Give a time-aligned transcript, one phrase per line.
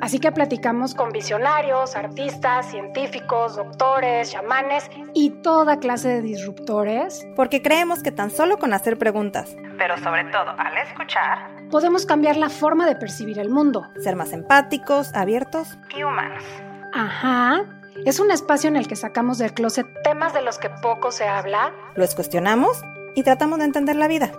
[0.00, 7.26] Así que platicamos con visionarios, artistas, científicos, doctores, chamanes y toda clase de disruptores.
[7.36, 12.36] Porque creemos que tan solo con hacer preguntas, pero sobre todo al escuchar, podemos cambiar
[12.36, 13.88] la forma de percibir el mundo.
[14.02, 16.44] Ser más empáticos, abiertos y humanos.
[16.92, 17.64] Ajá.
[18.06, 21.28] Es un espacio en el que sacamos del closet temas de los que poco se
[21.28, 21.72] habla.
[21.94, 22.82] Los cuestionamos
[23.14, 24.32] y tratamos de entender la vida.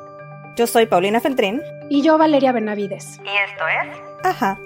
[0.55, 1.61] Yo soy Paulina Feltrín.
[1.89, 3.19] Y yo Valeria Benavides.
[3.23, 4.25] Y esto es...
[4.25, 4.57] Ajá.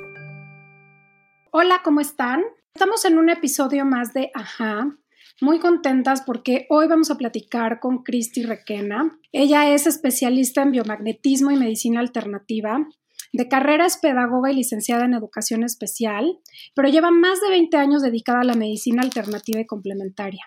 [1.58, 2.44] Hola, ¿cómo están?
[2.74, 4.94] Estamos en un episodio más de Ajá.
[5.40, 9.18] Muy contentas porque hoy vamos a platicar con Cristi Requena.
[9.32, 12.86] Ella es especialista en biomagnetismo y medicina alternativa.
[13.32, 16.40] De carrera es pedagoga y licenciada en educación especial,
[16.74, 20.44] pero lleva más de 20 años dedicada a la medicina alternativa y complementaria.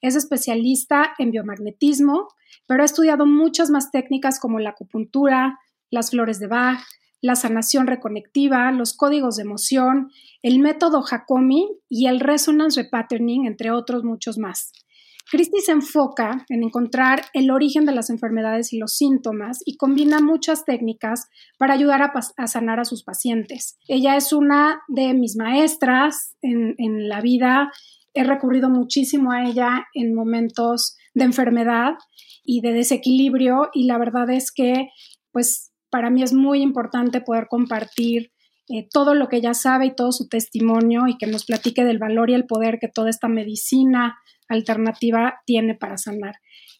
[0.00, 2.28] Es especialista en biomagnetismo,
[2.68, 5.58] pero ha estudiado muchas más técnicas como la acupuntura,
[5.90, 6.84] las flores de Bach,
[7.22, 10.10] la sanación reconectiva, los códigos de emoción,
[10.42, 14.72] el método Hakomi y el resonance repatterning, entre otros muchos más.
[15.30, 20.20] Christie se enfoca en encontrar el origen de las enfermedades y los síntomas y combina
[20.20, 21.28] muchas técnicas
[21.58, 23.78] para ayudar a, sanar a sus pacientes.
[23.88, 27.70] Ella es una de mis maestras en, en la vida.
[28.14, 31.94] He recurrido muchísimo a ella en momentos de enfermedad
[32.44, 34.88] y de desequilibrio y la verdad es que
[35.30, 38.32] pues para mí es muy importante poder compartir
[38.68, 41.98] eh, todo lo que ella sabe y todo su testimonio y que nos platique del
[41.98, 44.18] valor y el poder que toda esta medicina
[44.48, 46.36] alternativa tiene para sanar.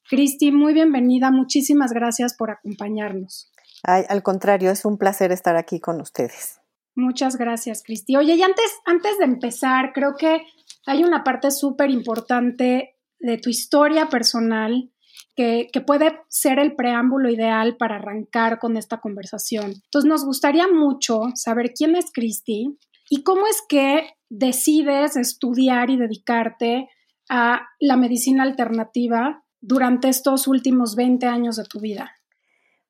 [0.08, 1.30] Cristi, muy bienvenida.
[1.30, 3.52] Muchísimas gracias por acompañarnos.
[3.82, 6.58] al contrario, es un placer estar aquí con ustedes.
[6.94, 8.16] Muchas gracias, Cristi.
[8.16, 10.42] Oye, y antes, antes de empezar, creo que
[10.86, 14.91] hay una parte súper importante de tu historia personal
[15.34, 19.72] que, puede ser el preámbulo ideal para arrancar con esta conversación.
[19.84, 22.78] Entonces, nos gustaría mucho saber quién es Cristi
[23.08, 26.88] y cómo es que decides estudiar y dedicarte
[27.28, 32.12] a la medicina alternativa durante estos últimos 20 años de tu vida.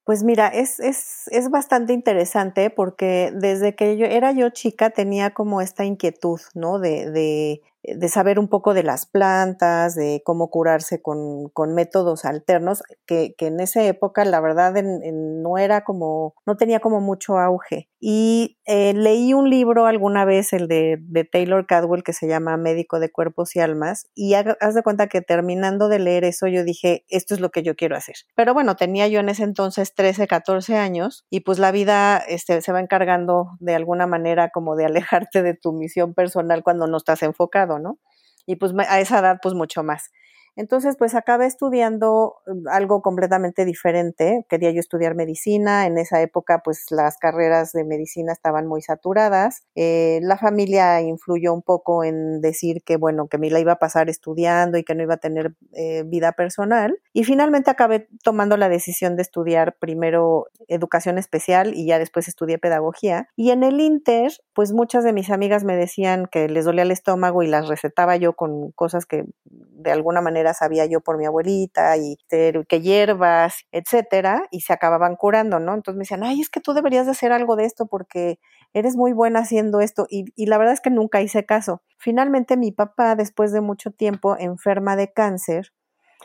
[0.05, 5.31] Pues mira, es, es, es, bastante interesante porque desde que yo era yo chica tenía
[5.31, 6.81] como esta inquietud, ¿no?
[6.81, 12.83] De, de saber un poco de las plantas, de cómo curarse con, con métodos alternos,
[13.07, 17.89] que, que, en esa época la verdad no era como, no tenía como mucho auge.
[18.05, 22.57] Y eh, leí un libro alguna vez, el de, de, Taylor Cadwell, que se llama
[22.57, 26.65] Médico de Cuerpos y Almas, y haz de cuenta que terminando de leer eso yo
[26.65, 28.17] dije, esto es lo que yo quiero hacer.
[28.35, 32.61] Pero bueno, tenía yo en ese entonces 13, 14 años, y pues la vida este,
[32.61, 36.97] se va encargando de alguna manera como de alejarte de tu misión personal cuando no
[36.97, 37.72] estás enfocado.
[37.79, 37.99] ¿No?
[38.47, 40.11] Y pues a esa edad, pues mucho más.
[40.57, 44.45] Entonces, pues acabé estudiando mm, algo completamente diferente.
[44.49, 45.87] Quería yo estudiar medicina.
[45.87, 49.65] En esa época, pues las carreras de medicina estaban muy saturadas.
[49.75, 53.79] Eh, la familia influyó un poco en decir que, bueno, que me la iba a
[53.79, 56.99] pasar estudiando y que no iba a tener eh, vida personal.
[57.13, 62.59] Y finalmente acabé tomando la decisión de estudiar primero educación especial y ya después estudié
[62.59, 63.29] pedagogía.
[63.37, 66.91] Y en el Inter, pues muchas de mis amigas me decían que les dolía el
[66.91, 71.27] estómago y las recetaba yo con cosas que de alguna manera sabía yo por mi
[71.27, 75.75] abuelita y que hierbas, etcétera, y se acababan curando, ¿no?
[75.75, 78.39] Entonces me decían, ay, es que tú deberías de hacer algo de esto porque
[78.75, 80.07] eres muy buena haciendo esto.
[80.11, 81.83] Y, y la verdad es que nunca hice caso.
[81.99, 85.73] Finalmente mi papá, después de mucho tiempo, enferma de cáncer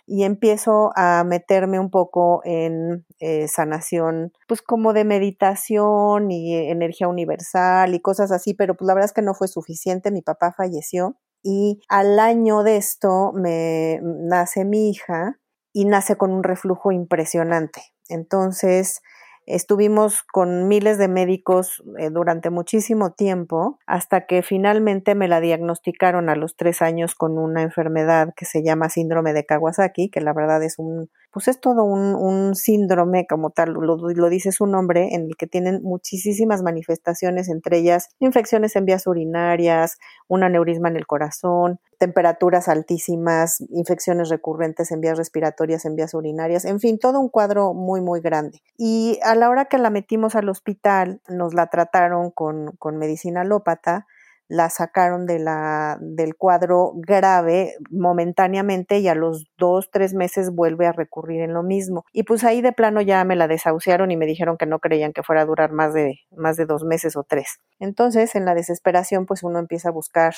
[0.06, 7.08] y empiezo a meterme un poco en eh, sanación, pues como de meditación y energía
[7.08, 10.54] universal y cosas así, pero pues la verdad es que no fue suficiente, mi papá
[10.56, 11.18] falleció
[11.50, 15.40] y al año de esto me nace mi hija
[15.72, 17.84] y nace con un reflujo impresionante.
[18.10, 19.02] Entonces,
[19.48, 26.28] Estuvimos con miles de médicos eh, durante muchísimo tiempo hasta que finalmente me la diagnosticaron
[26.28, 30.34] a los tres años con una enfermedad que se llama síndrome de Kawasaki, que la
[30.34, 35.14] verdad es un, pues es todo un, un síndrome como tal, lo, dice su nombre,
[35.14, 39.98] en el que tienen muchísimas manifestaciones, entre ellas infecciones en vías urinarias,
[40.28, 46.66] un aneurisma en el corazón, temperaturas altísimas, infecciones recurrentes en vías respiratorias, en vías urinarias,
[46.66, 48.62] en fin, todo un cuadro muy, muy grande.
[48.78, 53.42] Y a la hora que la metimos al hospital, nos la trataron con, con medicina
[53.42, 54.08] alópata,
[54.48, 60.88] la sacaron de la, del cuadro grave momentáneamente y a los dos, tres meses vuelve
[60.88, 62.06] a recurrir en lo mismo.
[62.14, 65.14] Y pues ahí de plano ya me la desahuciaron y me dijeron que no creían
[65.14, 67.60] que fuera a durar más de, más de dos meses o tres.
[67.80, 70.34] Entonces, en la desesperación, pues uno empieza a buscar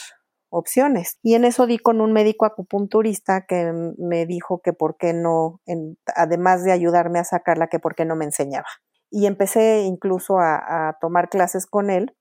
[0.50, 1.19] opciones.
[1.21, 5.62] Y en eso di con un médico acupunturista que me dijo que por qué no,
[6.15, 8.67] además de ayudarme a sacarla, que por qué no me enseñaba.
[9.12, 12.15] Y empecé incluso a tomar clases con él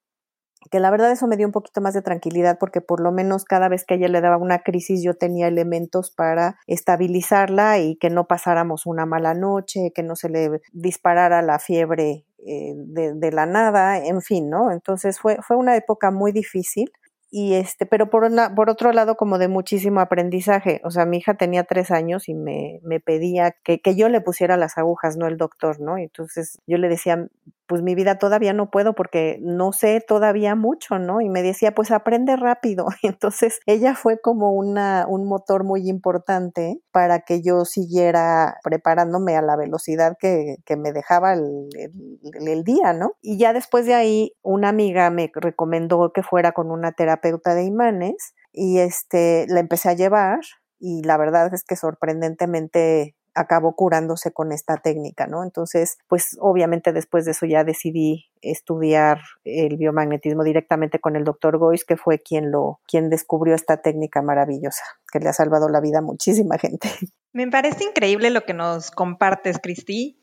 [0.71, 3.45] que la verdad eso me dio un poquito más de tranquilidad porque por lo menos
[3.45, 8.11] cada vez que ella le daba una crisis yo tenía elementos para estabilizarla y que
[8.11, 13.47] no pasáramos una mala noche, que no se le disparara la fiebre eh, de, la
[13.47, 14.71] nada, en fin, ¿no?
[14.71, 16.91] Entonces fue, fue una época muy difícil
[17.31, 20.81] y este, pero por, una, por otro lado como de muchísimo aprendizaje.
[20.85, 24.21] O sea, mi hija tenía tres años y me, me pedía que, que yo le
[24.21, 25.99] pusiera las agujas, no el doctor, ¿no?
[25.99, 27.29] Entonces yo le decía,
[27.69, 31.21] pues mi vida todavía no puedo porque no sé todavía mucho, ¿no?
[31.21, 32.87] Y me decía, pues aprende rápido.
[33.03, 39.43] Entonces ella fue como una, un motor muy importante para que yo siguiera preparándome a
[39.43, 43.13] la velocidad que, que me dejaba el, el, el, día, ¿no?
[43.21, 47.65] Y ya después de ahí, una amiga me recomendó que fuera con una terapeuta de
[47.65, 50.41] imanes y este, la empecé a llevar
[50.81, 55.43] y la verdad es que sorprendentemente acabó curándose con esta técnica, ¿no?
[55.45, 61.59] Entonces, pues obviamente después de eso ya decidí estudiar el biomagnetismo directamente con el doctor
[61.59, 65.81] Gois, que fue quien lo, quien descubrió esta técnica maravillosa, que le ha salvado la
[65.81, 66.89] vida a muchísima gente.
[67.33, 70.19] Me parece increíble lo que nos compartes, Cristi,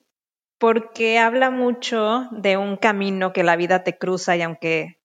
[0.58, 5.00] porque habla mucho de un camino que la vida te cruza y aunque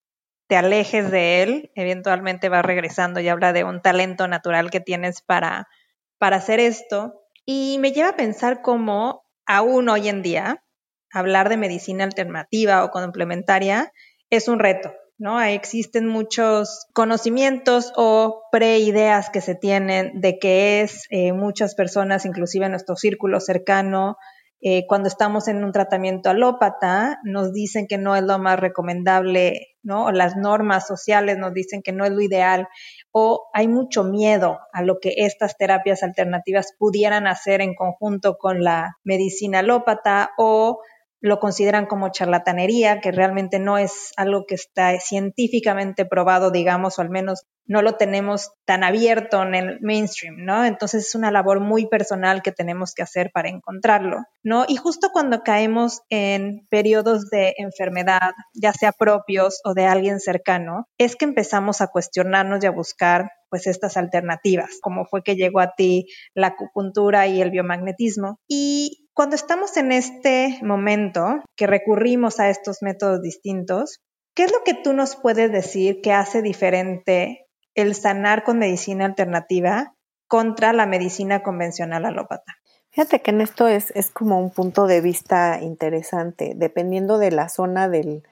[0.47, 5.21] te alejes de él, eventualmente va regresando y habla de un talento natural que tienes
[5.21, 5.69] para,
[6.17, 7.20] para hacer esto.
[7.53, 10.63] Y me lleva a pensar cómo aún hoy en día
[11.11, 13.91] hablar de medicina alternativa o complementaria
[14.29, 15.41] es un reto, ¿no?
[15.41, 22.67] existen muchos conocimientos o preideas que se tienen de qué es eh, muchas personas, inclusive
[22.67, 24.15] en nuestro círculo cercano,
[24.61, 29.70] eh, cuando estamos en un tratamiento alópata, nos dicen que no es lo más recomendable,
[29.83, 30.05] ¿no?
[30.05, 32.67] O las normas sociales nos dicen que no es lo ideal,
[33.11, 38.63] o hay mucho miedo a lo que estas terapias alternativas pudieran hacer en conjunto con
[38.63, 40.81] la medicina alópata, o
[41.21, 47.01] lo consideran como charlatanería, que realmente no es algo que está científicamente probado, digamos, o
[47.01, 50.65] al menos no lo tenemos tan abierto en el mainstream, ¿no?
[50.65, 54.65] Entonces es una labor muy personal que tenemos que hacer para encontrarlo, ¿no?
[54.67, 60.87] Y justo cuando caemos en periodos de enfermedad, ya sea propios o de alguien cercano,
[60.97, 65.59] es que empezamos a cuestionarnos y a buscar pues estas alternativas, como fue que llegó
[65.59, 68.39] a ti la acupuntura y el biomagnetismo.
[68.47, 73.99] Y cuando estamos en este momento que recurrimos a estos métodos distintos,
[74.35, 79.05] ¿qué es lo que tú nos puedes decir que hace diferente el sanar con medicina
[79.05, 79.93] alternativa
[80.27, 82.55] contra la medicina convencional alópata?
[82.91, 87.47] Fíjate que en esto es, es como un punto de vista interesante, dependiendo de la
[87.47, 88.23] zona del,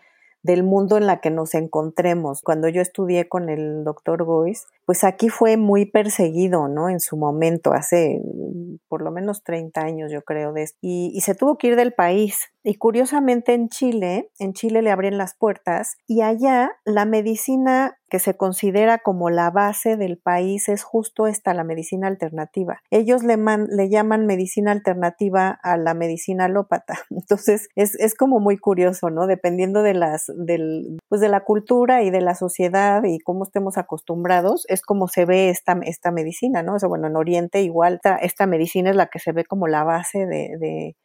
[0.44, 2.42] del mundo en la que nos encontremos.
[2.42, 6.90] Cuando yo estudié con el doctor Gois, pues aquí fue muy perseguido, ¿no?
[6.90, 11.22] En su momento, hace mm, por lo menos 30 años, yo creo, de y, y
[11.22, 12.52] se tuvo que ir del país.
[12.64, 18.20] Y curiosamente en Chile, en Chile le abren las puertas y allá la medicina que
[18.20, 22.82] se considera como la base del país es justo esta, la medicina alternativa.
[22.90, 26.96] Ellos le, le llaman medicina alternativa a la medicina alópata.
[27.10, 29.28] Entonces es, es como muy curioso, ¿no?
[29.28, 33.78] Dependiendo de las, del, pues de la cultura y de la sociedad y cómo estemos
[33.78, 36.76] acostumbrados, es como se ve esta, esta medicina, ¿no?
[36.76, 39.84] O bueno, en Oriente igual esta, esta medicina es la que se ve como la
[39.84, 40.96] base de, de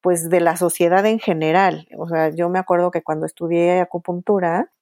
[0.00, 1.88] pues de la sociedad en general.
[1.98, 4.72] O sea, yo me acuerdo que cuando estudié acupuntura,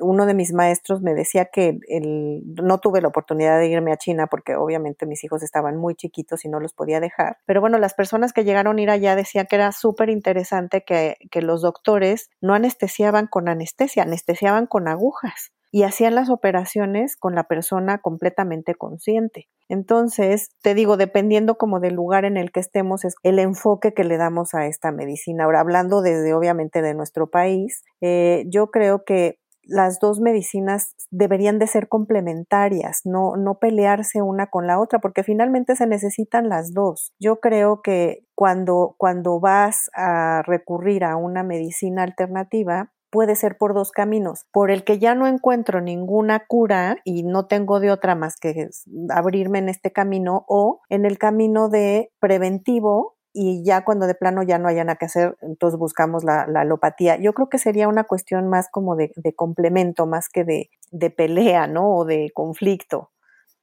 [0.00, 3.96] uno de mis maestros me decía que el, no tuve la oportunidad de irme a
[3.96, 7.38] China porque obviamente mis hijos estaban muy chiquitos y no los podía dejar.
[7.46, 11.16] Pero bueno, las personas que llegaron a ir allá decían que era súper interesante que,
[11.30, 17.34] que los doctores no anestesiaban con anestesia, anestesiaban con agujas y hacían las operaciones con
[17.34, 19.48] la persona completamente consciente.
[19.68, 24.02] Entonces, te digo, dependiendo como del lugar en el que estemos, es el enfoque que
[24.02, 25.44] le damos a esta medicina.
[25.44, 29.38] Ahora, hablando desde obviamente de nuestro país, eh, yo creo que
[29.70, 35.22] las dos medicinas deberían de ser complementarias, no, no pelearse una con la otra, porque
[35.22, 37.12] finalmente se necesitan las dos.
[37.20, 43.74] Yo creo que cuando, cuando vas a recurrir a una medicina alternativa, puede ser por
[43.74, 48.14] dos caminos, por el que ya no encuentro ninguna cura y no tengo de otra
[48.14, 48.68] más que
[49.10, 54.42] abrirme en este camino o en el camino de preventivo y ya cuando de plano
[54.42, 57.16] ya no haya nada que hacer, entonces buscamos la, la alopatía.
[57.20, 61.10] Yo creo que sería una cuestión más como de, de complemento, más que de, de
[61.10, 61.94] pelea, ¿no?
[61.94, 63.10] O de conflicto.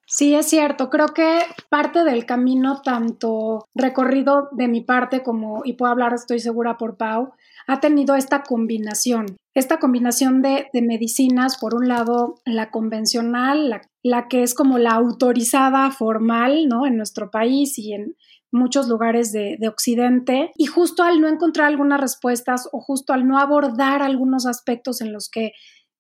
[0.10, 0.90] Sí, es cierto.
[0.90, 6.40] Creo que parte del camino, tanto recorrido de mi parte como, y puedo hablar, estoy
[6.40, 7.34] segura, por Pau,
[7.68, 13.82] ha tenido esta combinación, esta combinación de, de medicinas, por un lado, la convencional, la,
[14.02, 16.86] la, que es como la autorizada formal, ¿no?
[16.86, 18.16] En nuestro país y en
[18.51, 23.27] muchos lugares de, de Occidente, y justo al no encontrar algunas respuestas o justo al
[23.27, 25.51] no abordar algunos aspectos en los que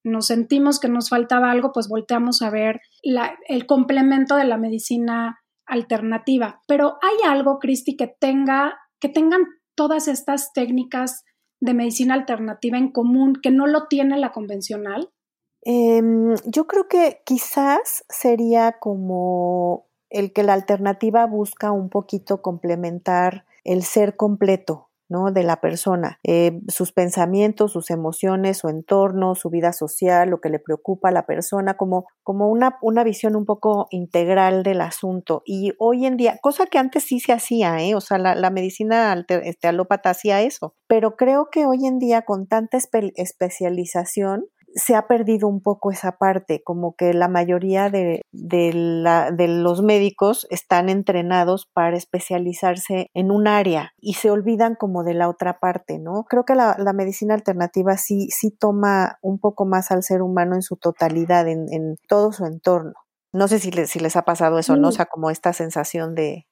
[0.03, 5.39] nos sentimos que nos faltaba algo, pues volteamos a ver el complemento de la medicina
[5.65, 6.61] alternativa.
[6.67, 9.41] Pero hay algo, Cristi, que tenga, que tengan
[9.75, 11.23] todas estas técnicas
[11.59, 15.09] de medicina alternativa en común que no lo tiene la convencional.
[15.65, 16.01] Eh,
[16.45, 23.83] yo creo que quizás sería como el que la alternativa busca un poquito complementar el
[23.83, 25.31] ser completo, ¿no?
[25.31, 30.49] de la persona, eh, sus pensamientos, sus emociones, su entorno, su vida social, lo que
[30.49, 35.43] le preocupa a la persona, como, como una, una visión un poco integral del asunto.
[35.45, 37.95] Y hoy en día, cosa que antes sí se hacía, ¿eh?
[37.95, 41.99] o sea, la, la medicina alter, este, alópata hacía eso, pero creo que hoy en
[41.99, 47.27] día con tanta espe especialización, se ha perdido un poco esa parte, como que la
[47.27, 54.13] mayoría de, de, la, de, los médicos están entrenados para especializarse en un área y
[54.13, 56.25] se olvidan como de la otra parte, ¿no?
[56.29, 60.55] Creo que la, la medicina alternativa sí, sí toma un poco más al ser humano
[60.55, 62.93] en su totalidad, en, en todo su entorno.
[63.33, 64.87] No sé si les, si les ha pasado eso, ¿no?
[64.87, 66.46] O sea, como esta sensación de,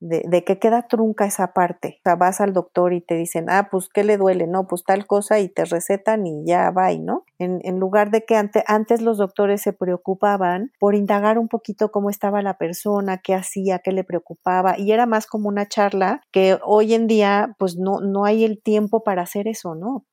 [0.00, 1.98] de, de, que queda trunca esa parte.
[2.00, 4.46] O sea, vas al doctor y te dicen, ah, pues, ¿qué le duele?
[4.46, 7.24] No, pues tal cosa y te recetan y ya va, ¿no?
[7.38, 11.90] En, en lugar de que ante, antes los doctores se preocupaban por indagar un poquito
[11.90, 16.22] cómo estaba la persona, qué hacía, qué le preocupaba, y era más como una charla
[16.30, 20.04] que hoy en día, pues, no, no hay el tiempo para hacer eso, ¿no?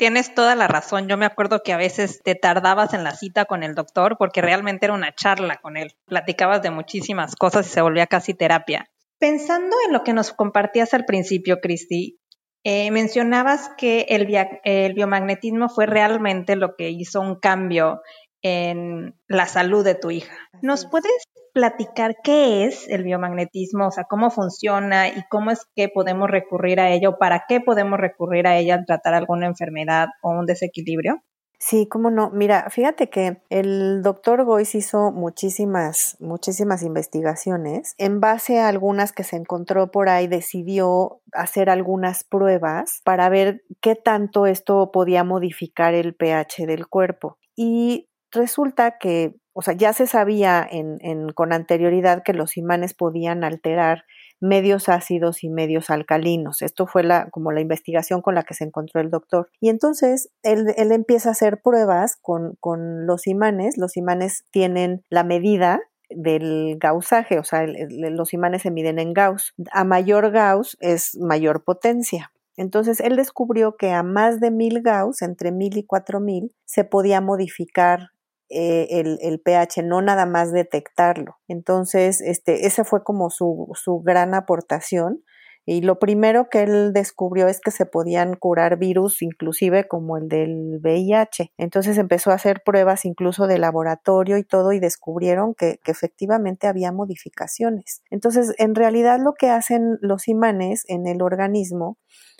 [0.00, 1.08] Tienes toda la razón.
[1.08, 4.40] Yo me acuerdo que a veces te tardabas en la cita con el doctor porque
[4.40, 5.94] realmente era una charla con él.
[6.06, 8.88] Platicabas de muchísimas cosas y se volvía casi terapia.
[9.20, 12.18] Pensando en lo que nos compartías al principio, Cristi,
[12.64, 14.26] eh, mencionabas que el,
[14.64, 18.00] el, biomagnetismo fue realmente lo que hizo un cambio
[18.40, 20.34] en la salud de tu hija.
[20.62, 21.12] ¿Nos puedes
[21.52, 23.88] platicar qué es el biomagnetismo?
[23.88, 28.00] O sea, cómo funciona y cómo es que podemos recurrir a ello, para qué podemos
[28.00, 31.22] recurrir a ella al tratar alguna enfermedad o un desequilibrio?
[31.62, 32.30] Sí, cómo no.
[32.30, 37.94] Mira, fíjate que el doctor Goiz hizo muchísimas, muchísimas investigaciones.
[37.98, 43.62] En base a algunas que se encontró por ahí, decidió hacer algunas pruebas para ver
[43.82, 47.36] qué tanto esto podía modificar el pH del cuerpo.
[47.54, 52.94] Y resulta que, o sea, ya se sabía en, en, con anterioridad que los imanes
[52.94, 54.04] podían alterar
[54.40, 56.62] medios ácidos y medios alcalinos.
[56.62, 59.48] Esto fue la, como la investigación con la que se encontró el doctor.
[59.60, 63.76] Y entonces él, él empieza a hacer pruebas con, con los imanes.
[63.76, 65.80] Los imanes tienen la medida
[66.10, 69.54] del gausaje, o sea, los imanes se miden en Gauss.
[69.70, 72.32] A mayor Gauss es mayor potencia.
[72.56, 76.84] Entonces él descubrió que a más de mil Gauss, entre mil y cuatro mil, se
[76.84, 78.10] podía modificar
[78.50, 81.38] eh, el, pH, no nada más detectarlo.
[81.48, 85.22] Entonces, este, esa fue como su, su gran aportación.
[85.66, 90.26] Y lo primero que él descubrió es que se podían curar virus, inclusive como el
[90.26, 91.52] del VIH.
[91.58, 96.92] Entonces empezó a hacer pruebas incluso de laboratorio y todo y descubrieron que, efectivamente había
[96.92, 98.02] modificaciones.
[98.10, 101.98] Entonces, en realidad lo que hacen los imanes en el organismo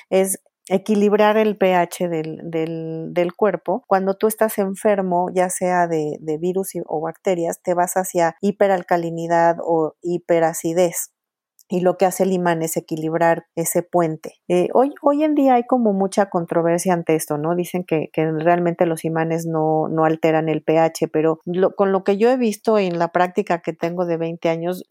[0.08, 3.84] es equilibrar el pH del, del, del, cuerpo.
[3.86, 9.56] Cuando tú estás enfermo, ya sea de, de virus o bacterias, te vas hacia hiperalcalinidad
[9.64, 11.12] o hiperacidez
[11.70, 14.34] y lo que hace el imán es equilibrar ese puente.
[14.48, 17.54] Eh, hoy, hoy en día hay como mucha controversia ante esto, ¿no?
[17.54, 22.02] Dicen que, que realmente los imanes no, no, alteran el pH, pero lo, con lo
[22.02, 24.84] que yo he visto en la práctica que tengo de 20 años,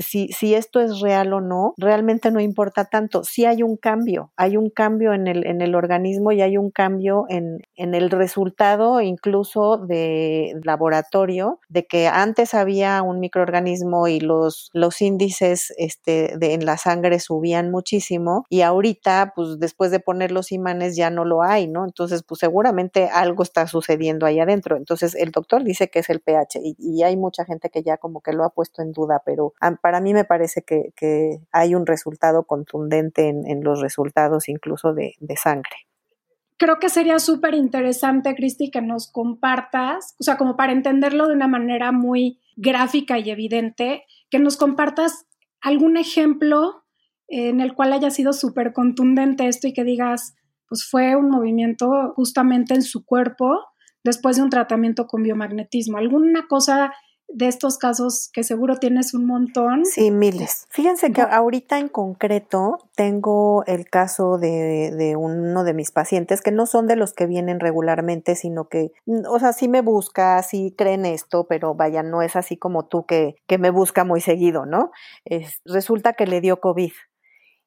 [0.00, 3.24] si, si esto es real o no, realmente no importa tanto.
[3.24, 6.70] Sí hay un cambio, hay un cambio en el, en el organismo y hay un
[6.70, 14.20] cambio en, en el resultado incluso de laboratorio, de que antes había un microorganismo y
[14.20, 20.30] los, los índices este, en la sangre subían muchísimo y ahorita, pues después de poner
[20.32, 21.84] los imanes ya no lo hay, ¿no?
[21.84, 24.76] Entonces, pues seguramente algo está sucediendo ahí adentro.
[24.76, 28.20] Entonces, el doctor dice que es el pH y, hay mucha gente que ya como
[28.20, 30.92] que lo ha puesto en duda, pero para mí me parece que,
[31.52, 35.76] hay un resultado contundente en, en los resultados incluso de, de sangre
[36.56, 41.34] creo que sería súper interesante, Cristi, que nos compartas, o sea, como para entenderlo de
[41.34, 45.26] una manera muy gráfica y evidente, que nos compartas
[45.66, 46.84] algún ejemplo
[47.26, 50.36] en el cual haya sido súper contundente esto y que digas,
[50.68, 53.58] pues fue un movimiento justamente en su cuerpo
[54.04, 55.98] después de un tratamiento con biomagnetismo.
[55.98, 56.92] ¿Alguna cosa
[57.28, 59.84] de estos casos que seguro tienes un montón.
[59.84, 60.66] Sí, miles.
[60.70, 66.52] Fíjense que ahorita en concreto tengo el caso de, de, uno de mis pacientes que
[66.52, 68.92] no son de los que vienen regularmente, sino que,
[69.28, 73.04] o sea, sí me busca, sí creen esto, pero vaya, no es así como tú
[73.06, 74.90] que, que me busca muy seguido, ¿no?
[75.24, 76.92] Es, resulta que le dio COVID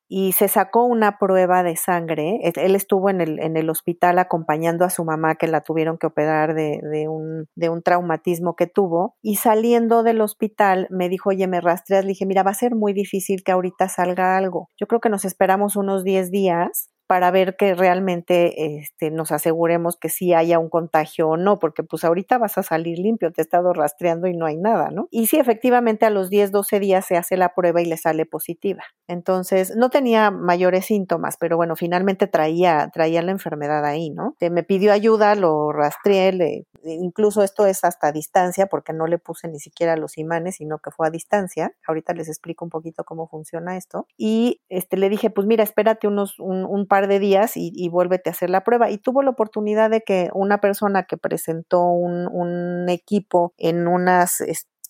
[0.09, 2.39] y se sacó una prueba de sangre.
[2.41, 6.07] Él estuvo en el, en el hospital acompañando a su mamá que la tuvieron que
[6.07, 11.29] operar de, de, un, de un traumatismo que tuvo y saliendo del hospital me dijo,
[11.29, 12.03] oye, me rastreas.
[12.03, 14.67] Le dije, mira, va a ser muy difícil que ahorita salga algo.
[14.77, 19.97] Yo creo que nos esperamos unos 10 días para ver que realmente este, nos aseguremos
[19.97, 23.41] que sí haya un contagio o no, porque pues ahorita vas a salir limpio, te
[23.41, 25.07] he estado rastreando y no hay nada, ¿no?
[25.09, 28.27] Y sí, efectivamente a los 10, 12 días se hace la prueba y le sale
[28.27, 28.83] positiva.
[29.07, 34.35] Entonces, no tenía mayores síntomas, pero bueno, finalmente traía, traía la enfermedad ahí, ¿no?
[34.39, 39.59] Me pidió ayuda, lo rastreé, incluso esto es hasta distancia, porque no le puse ni
[39.59, 41.71] siquiera los imanes, sino que fue a distancia.
[41.87, 44.05] Ahorita les explico un poquito cómo funciona esto.
[44.15, 48.29] Y este, le dije, pues mira, espérate unos, un, un par de días y, vuélvete
[48.29, 48.89] a hacer la prueba.
[48.89, 54.41] Y tuvo la oportunidad de que una persona que presentó un, un equipo en unas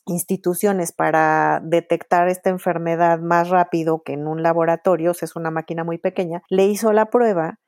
[0.05, 5.51] instituciones para detectar esta enfermedad más rápido que en un laboratorio, o sea, es una
[5.51, 7.59] máquina muy pequeña, le hizo la prueba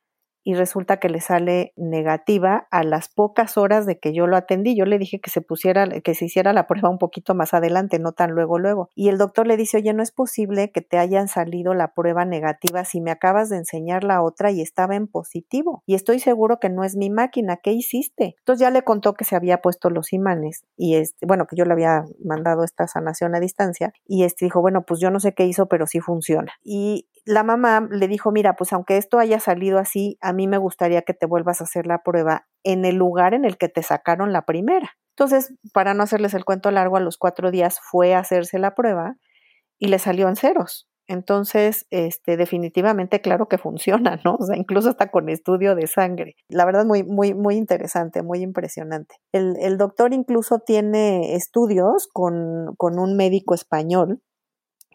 [0.44, 4.76] y resulta que le sale negativa a las pocas horas de que yo lo atendí.
[4.76, 7.98] Yo le dije que se pusiera, que se hiciera la prueba un poquito más adelante,
[7.98, 8.88] no tan luego, luego.
[8.94, 12.24] Y el doctor le dice, oye, no es posible que te hayan salido la prueba
[12.24, 15.82] negativa si me acabas de enseñar la otra y estaba en positivo.
[15.86, 17.58] Y estoy seguro que no es mi máquina.
[17.58, 18.36] ¿Qué hiciste?
[18.38, 21.64] Entonces ya le contó que se había puesto los imanes y este, bueno, que yo
[21.64, 25.34] le había mandado esta sanación a distancia y este dijo, bueno, pues yo no sé
[25.34, 26.52] qué hizo, pero sí funciona.
[26.64, 31.02] Y la mamá le dijo, mira, pues aunque esto haya salido así, mí me gustaría
[31.02, 34.32] que te vuelvas a hacer la prueba en el lugar en el que te sacaron
[34.32, 34.90] la primera.
[35.16, 38.74] Entonces, para no hacerles el cuento largo, a los cuatro días fue a hacerse la
[38.74, 39.16] prueba
[39.78, 40.88] y le salió en ceros.
[41.08, 44.36] Entonces, este, definitivamente, claro que funciona, ¿no?
[44.38, 46.36] O sea, incluso hasta con estudio de sangre.
[46.48, 49.16] La verdad, muy, muy, muy interesante, muy impresionante.
[49.32, 54.22] El, el doctor incluso tiene estudios con, con un médico español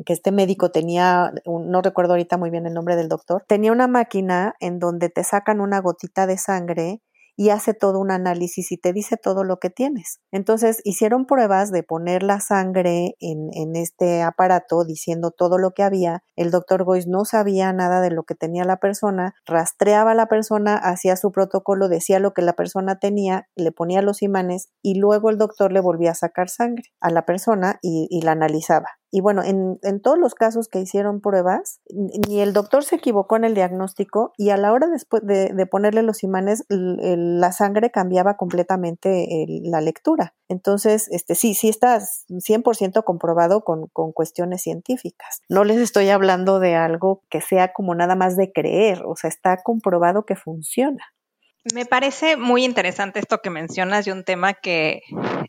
[0.05, 3.87] que este médico tenía, no recuerdo ahorita muy bien el nombre del doctor, tenía una
[3.87, 7.01] máquina en donde te sacan una gotita de sangre
[7.37, 10.19] y hace todo un análisis y te dice todo lo que tienes.
[10.31, 15.83] Entonces hicieron pruebas de poner la sangre en, en este aparato diciendo todo lo que
[15.83, 16.23] había.
[16.35, 20.25] El doctor Boyce no sabía nada de lo que tenía la persona, rastreaba a la
[20.25, 24.95] persona, hacía su protocolo, decía lo que la persona tenía, le ponía los imanes y
[24.95, 28.96] luego el doctor le volvía a sacar sangre a la persona y, y la analizaba.
[29.09, 31.79] Y bueno, en, en, todos los casos que hicieron pruebas,
[32.27, 35.65] ni el doctor se equivocó en el diagnóstico y a la hora después de, de
[35.65, 40.35] ponerle los imanes, la sangre cambiaba completamente el, la lectura.
[40.49, 45.41] Entonces, este, sí, sí está 100% comprobado con, con cuestiones científicas.
[45.49, 49.29] No les estoy hablando de algo que sea como nada más de creer, o sea,
[49.29, 51.03] está comprobado que funciona.
[51.73, 55.01] Me parece muy interesante esto que mencionas y un tema que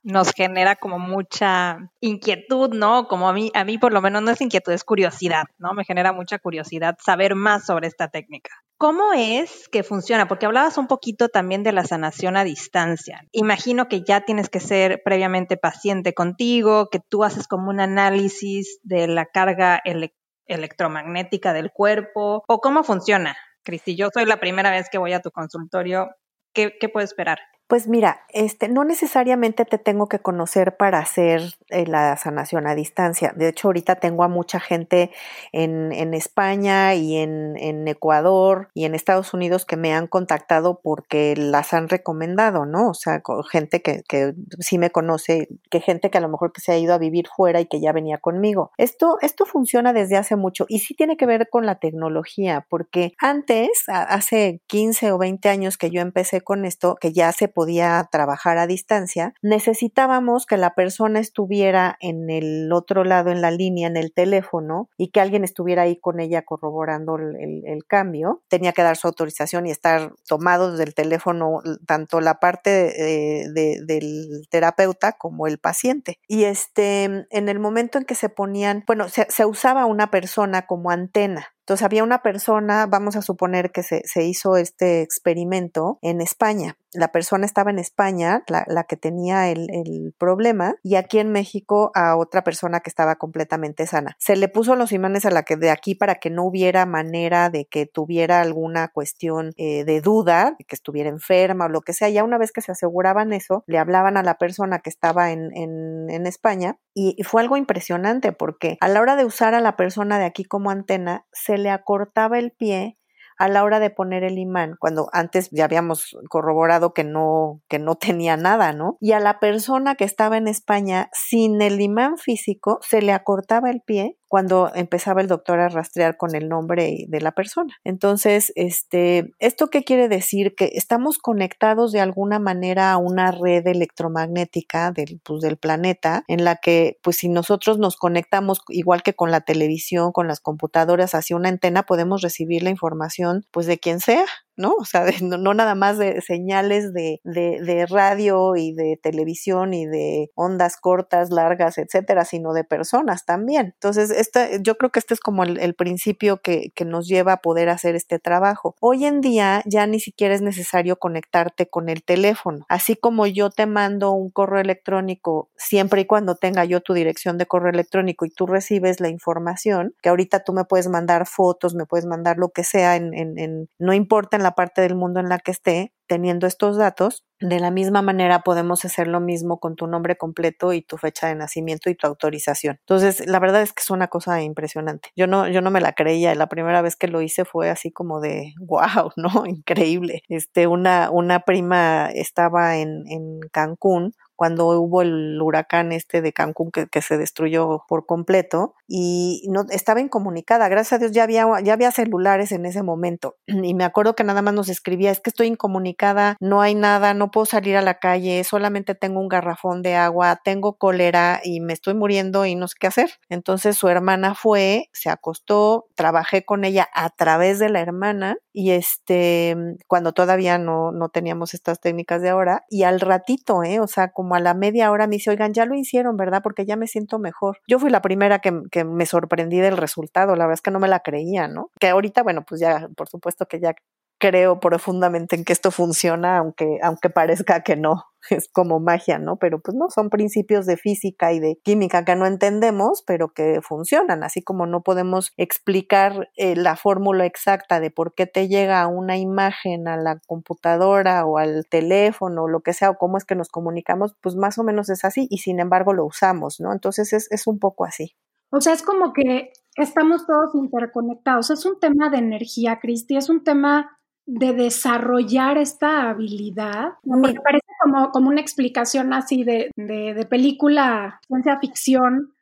[0.02, 3.06] nos genera como mucha inquietud, ¿no?
[3.08, 5.74] Como a mí, a mí por lo menos no es inquietud, es curiosidad, ¿no?
[5.74, 8.50] Me genera mucha curiosidad saber más sobre esta técnica.
[8.78, 10.28] ¿Cómo es que funciona?
[10.28, 13.22] Porque hablabas un poquito también de la sanación a distancia.
[13.32, 18.78] Imagino que ya tienes que ser previamente paciente contigo, que tú haces como un análisis
[18.82, 20.14] de la carga ele
[20.46, 23.36] electromagnética del cuerpo, o cómo funciona.
[23.68, 26.08] Cristi, yo soy la primera vez que voy a tu consultorio.
[26.54, 27.38] ¿Qué, qué puedo esperar?
[27.68, 32.74] Pues mira, este, no necesariamente te tengo que conocer para hacer eh, la sanación a
[32.74, 33.34] distancia.
[33.36, 35.10] De hecho, ahorita tengo a mucha gente
[35.52, 41.34] en, España y en, en, Ecuador y en Estados Unidos que me han contactado porque
[41.36, 42.88] las han recomendado, ¿no?
[42.88, 46.62] O sea, gente que, que sí me conoce, que gente que a lo mejor que
[46.62, 48.70] se ha ido a vivir fuera y que ya venía conmigo.
[48.78, 53.12] Esto, esto funciona desde hace mucho y sí tiene que ver con la tecnología, porque
[53.18, 58.08] antes, hace 15 o 20 años que yo empecé con esto, que ya se podía
[58.12, 63.88] trabajar a distancia, necesitábamos que la persona estuviera en el otro lado en la línea,
[63.88, 68.42] en el teléfono, y que alguien estuviera ahí con ella corroborando el, cambio.
[68.46, 73.80] Tenía que dar su autorización y estar tomado del teléfono tanto la parte de, de,
[73.84, 76.20] del terapeuta como el paciente.
[76.28, 80.92] Y este, en el momento en que se ponían, bueno, se usaba una persona como
[80.92, 86.78] antena Entonces había una persona, vamos a suponer que se, hizo este experimento en España.
[86.94, 92.16] La persona estaba en España, la, que tenía el, problema, y aquí en México a
[92.16, 94.16] otra persona que estaba completamente sana.
[94.18, 97.50] Se le puso los imanes a la que de aquí para que no hubiera manera
[97.50, 101.92] de que tuviera alguna cuestión eh, de duda, de que estuviera enferma o lo que
[101.92, 102.08] sea.
[102.08, 106.26] Ya una vez que se aseguraban eso, le hablaban a la persona que estaba en
[106.26, 110.18] España y, y fue algo impresionante porque a la hora de usar a la persona
[110.18, 112.98] de aquí como antena, se le acortaba el pie
[113.38, 117.78] a la hora de poner el imán, cuando antes ya habíamos corroborado que no, que
[117.78, 118.98] no tenía nada, ¿no?
[119.00, 123.70] Y a la persona que estaba en España, sin el imán físico, se le acortaba
[123.70, 127.74] el pie cuando empezaba el doctor a rastrear con el nombre de la persona.
[127.84, 130.54] Entonces, este, ¿esto qué quiere decir?
[130.54, 136.44] Que estamos conectados de alguna manera a una red electromagnética del, pues, del planeta, en
[136.44, 141.14] la que, pues, si nosotros nos conectamos, igual que con la televisión, con las computadoras,
[141.14, 144.24] hacia una antena, podemos recibir la información, pues, de quien sea,
[144.58, 144.74] ¿no?
[144.78, 150.30] O sea, no, nada más de señales de, de, radio y de televisión y de
[150.34, 153.72] ondas cortas, largas, etcétera, sino de personas también.
[153.74, 157.36] Entonces, este, yo creo que este es como el, principio que, que, nos lleva a
[157.36, 158.74] poder hacer este trabajo.
[158.80, 162.66] Hoy en día ya ni siquiera es necesario conectarte con el teléfono.
[162.68, 167.38] Así como yo te mando un correo electrónico siempre y cuando tenga yo tu dirección
[167.38, 171.74] de correo electrónico y tú recibes la información, que ahorita tú me puedes mandar fotos,
[171.74, 175.20] me puedes mandar lo que sea, en, en, en no importa en parte del mundo
[175.20, 179.60] en la que esté, teniendo estos datos, de la misma manera podemos hacer lo mismo
[179.60, 182.78] con tu nombre completo y tu fecha de nacimiento y tu autorización.
[182.80, 185.10] Entonces, la verdad es que es una cosa impresionante.
[185.14, 186.34] Yo no, yo no me la creía.
[186.34, 189.46] La primera vez que lo hice fue así como de wow, ¿no?
[189.46, 190.22] Increíble.
[190.28, 196.70] Este, una, una prima estaba en, en Cancún cuando hubo el huracán este de Cancún
[196.70, 200.68] que, se destruyó por completo y no estaba incomunicada.
[200.68, 203.34] Gracias a Dios ya había, ya había celulares en ese momento.
[203.68, 207.14] Y me acuerdo que nada más nos escribía, es que estoy incomunicada, no hay nada,
[207.14, 211.60] no puedo salir a la calle, solamente tengo un garrafón de agua, tengo cólera y
[211.60, 213.10] me estoy muriendo y no sé qué hacer.
[213.28, 218.70] Entonces su hermana fue, se acostó, trabajé con ella a través de la hermana y
[218.70, 219.56] este,
[219.88, 223.80] cuando todavía no, no teníamos estas técnicas de ahora y al ratito, ¿eh?
[223.80, 226.42] O sea, como a la media hora me dice, oigan, ya lo hicieron, ¿verdad?
[226.42, 227.58] Porque ya me siento mejor.
[227.66, 230.80] Yo fui la primera que, que me sorprendí del resultado, la verdad es que no
[230.80, 231.70] me la creía, ¿no?
[231.80, 233.74] Que ahorita, bueno, pues ya, por supuesto que ya
[234.18, 239.36] creo profundamente en que esto funciona, aunque, aunque parezca que no, es como magia, ¿no?
[239.36, 243.60] Pero pues no, son principios de física y de química que no entendemos, pero que
[243.62, 248.86] funcionan, así como no podemos explicar eh, la fórmula exacta de por qué te llega
[248.86, 253.24] una imagen a la computadora o al teléfono o lo que sea, o cómo es
[253.24, 256.72] que nos comunicamos, pues más o menos es así y sin embargo lo usamos, ¿no?
[256.72, 258.14] Entonces es, es un poco así.
[258.50, 261.50] O sea, es como que estamos todos interconectados.
[261.50, 263.97] Es un tema de energía, Cristi, es un tema
[264.30, 271.18] de desarrollar esta habilidad, porque parece como, como una explicación así de, de, de película,
[271.26, 272.34] ciencia ficción,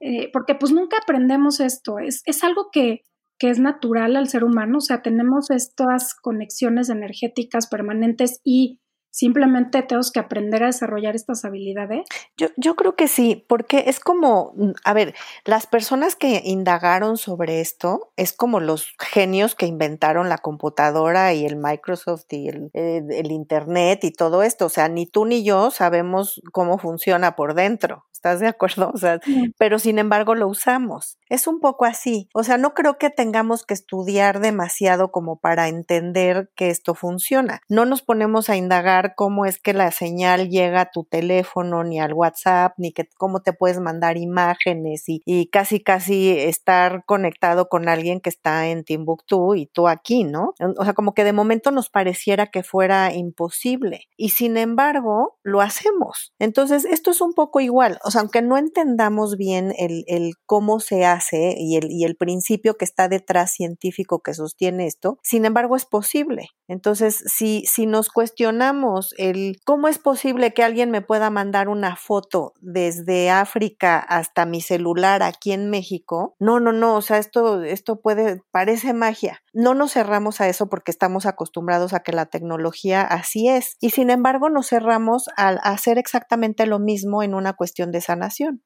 [0.00, 3.04] eh, porque pues nunca aprendemos esto, es, es algo que,
[3.38, 8.78] que es natural al ser humano, o sea, tenemos estas conexiones energéticas permanentes y
[9.10, 12.06] simplemente tenemos que aprender a desarrollar estas habilidades?
[12.36, 17.60] Yo, yo creo que sí, porque es como, a ver, las personas que indagaron sobre
[17.60, 23.10] esto es como los genios que inventaron la computadora y el Microsoft y el, el,
[23.12, 24.66] el Internet y todo esto.
[24.66, 28.04] O sea, ni tú ni yo sabemos cómo funciona por dentro.
[28.20, 28.90] ¿Estás de acuerdo?
[28.92, 29.54] O sea, sí.
[29.56, 31.16] pero sin embargo lo usamos.
[31.30, 32.28] Es un poco así.
[32.34, 37.62] O sea, no creo que tengamos que estudiar demasiado como para entender que esto funciona.
[37.70, 41.98] No nos ponemos a indagar cómo es que la señal llega a tu teléfono, ni
[41.98, 47.70] al WhatsApp, ni que cómo te puedes mandar imágenes y, y casi casi estar conectado
[47.70, 50.52] con alguien que está en Timbuktu y tú aquí, ¿no?
[50.76, 54.08] O sea, como que de momento nos pareciera que fuera imposible.
[54.18, 56.34] Y sin embargo, lo hacemos.
[56.38, 61.04] Entonces, esto es un poco igual o sea, aunque no entendamos bien el, cómo se
[61.04, 66.48] hace y el, principio que está detrás científico que sostiene esto, sin embargo es posible.
[66.68, 71.96] Entonces, si, si nos cuestionamos el cómo es posible que alguien me pueda mandar una
[71.96, 77.62] foto desde África hasta mi celular aquí en México, no, no, no, o sea, esto,
[77.62, 79.40] esto puede, parece magia.
[79.52, 83.76] No nos cerramos a eso porque estamos acostumbrados a que la tecnología así es.
[83.80, 87.99] Y sin embargo, nos cerramos a, a hacer exactamente lo mismo en una cuestión de
[88.00, 88.62] sanación.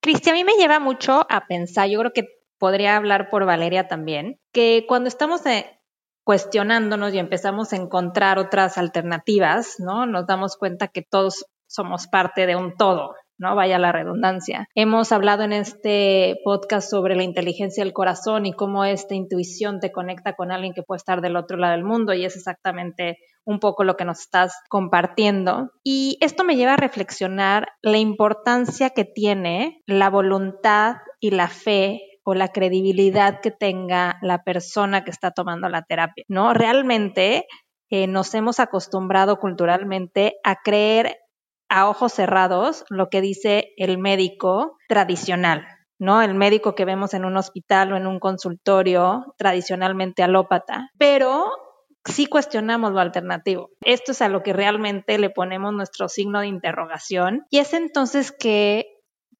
[0.00, 2.26] Cristi, a mí me lleva mucho a pensar, yo creo que
[2.58, 5.66] podría hablar por Valeria también, que cuando estamos de,
[6.24, 10.06] cuestionándonos y empezamos a encontrar otras alternativas, ¿no?
[10.06, 13.56] Nos damos cuenta que todos somos parte de un todo, ¿no?
[13.56, 14.68] Vaya la redundancia.
[14.74, 19.90] Hemos hablado en este podcast sobre la inteligencia del corazón y cómo esta intuición te
[19.90, 23.58] conecta con alguien que puede estar del otro lado del mundo y es exactamente un
[23.58, 25.70] poco lo que nos estás compartiendo.
[25.82, 32.00] Y esto me lleva a reflexionar la importancia que tiene la voluntad y la fe
[32.24, 36.54] o la credibilidad que tenga la persona que está tomando la terapia, ¿no?
[36.54, 37.46] Realmente
[37.90, 41.18] eh, nos hemos acostumbrado culturalmente a creer
[41.68, 45.66] a ojos cerrados lo que dice el médico tradicional,
[45.98, 46.22] ¿no?
[46.22, 50.90] El médico que vemos en un hospital o en un consultorio tradicionalmente alópata.
[50.98, 51.50] Pero
[52.04, 53.70] sí cuestionamos lo alternativo.
[53.84, 57.46] Esto es a lo que realmente le ponemos nuestro signo de interrogación.
[57.50, 58.86] Y es entonces que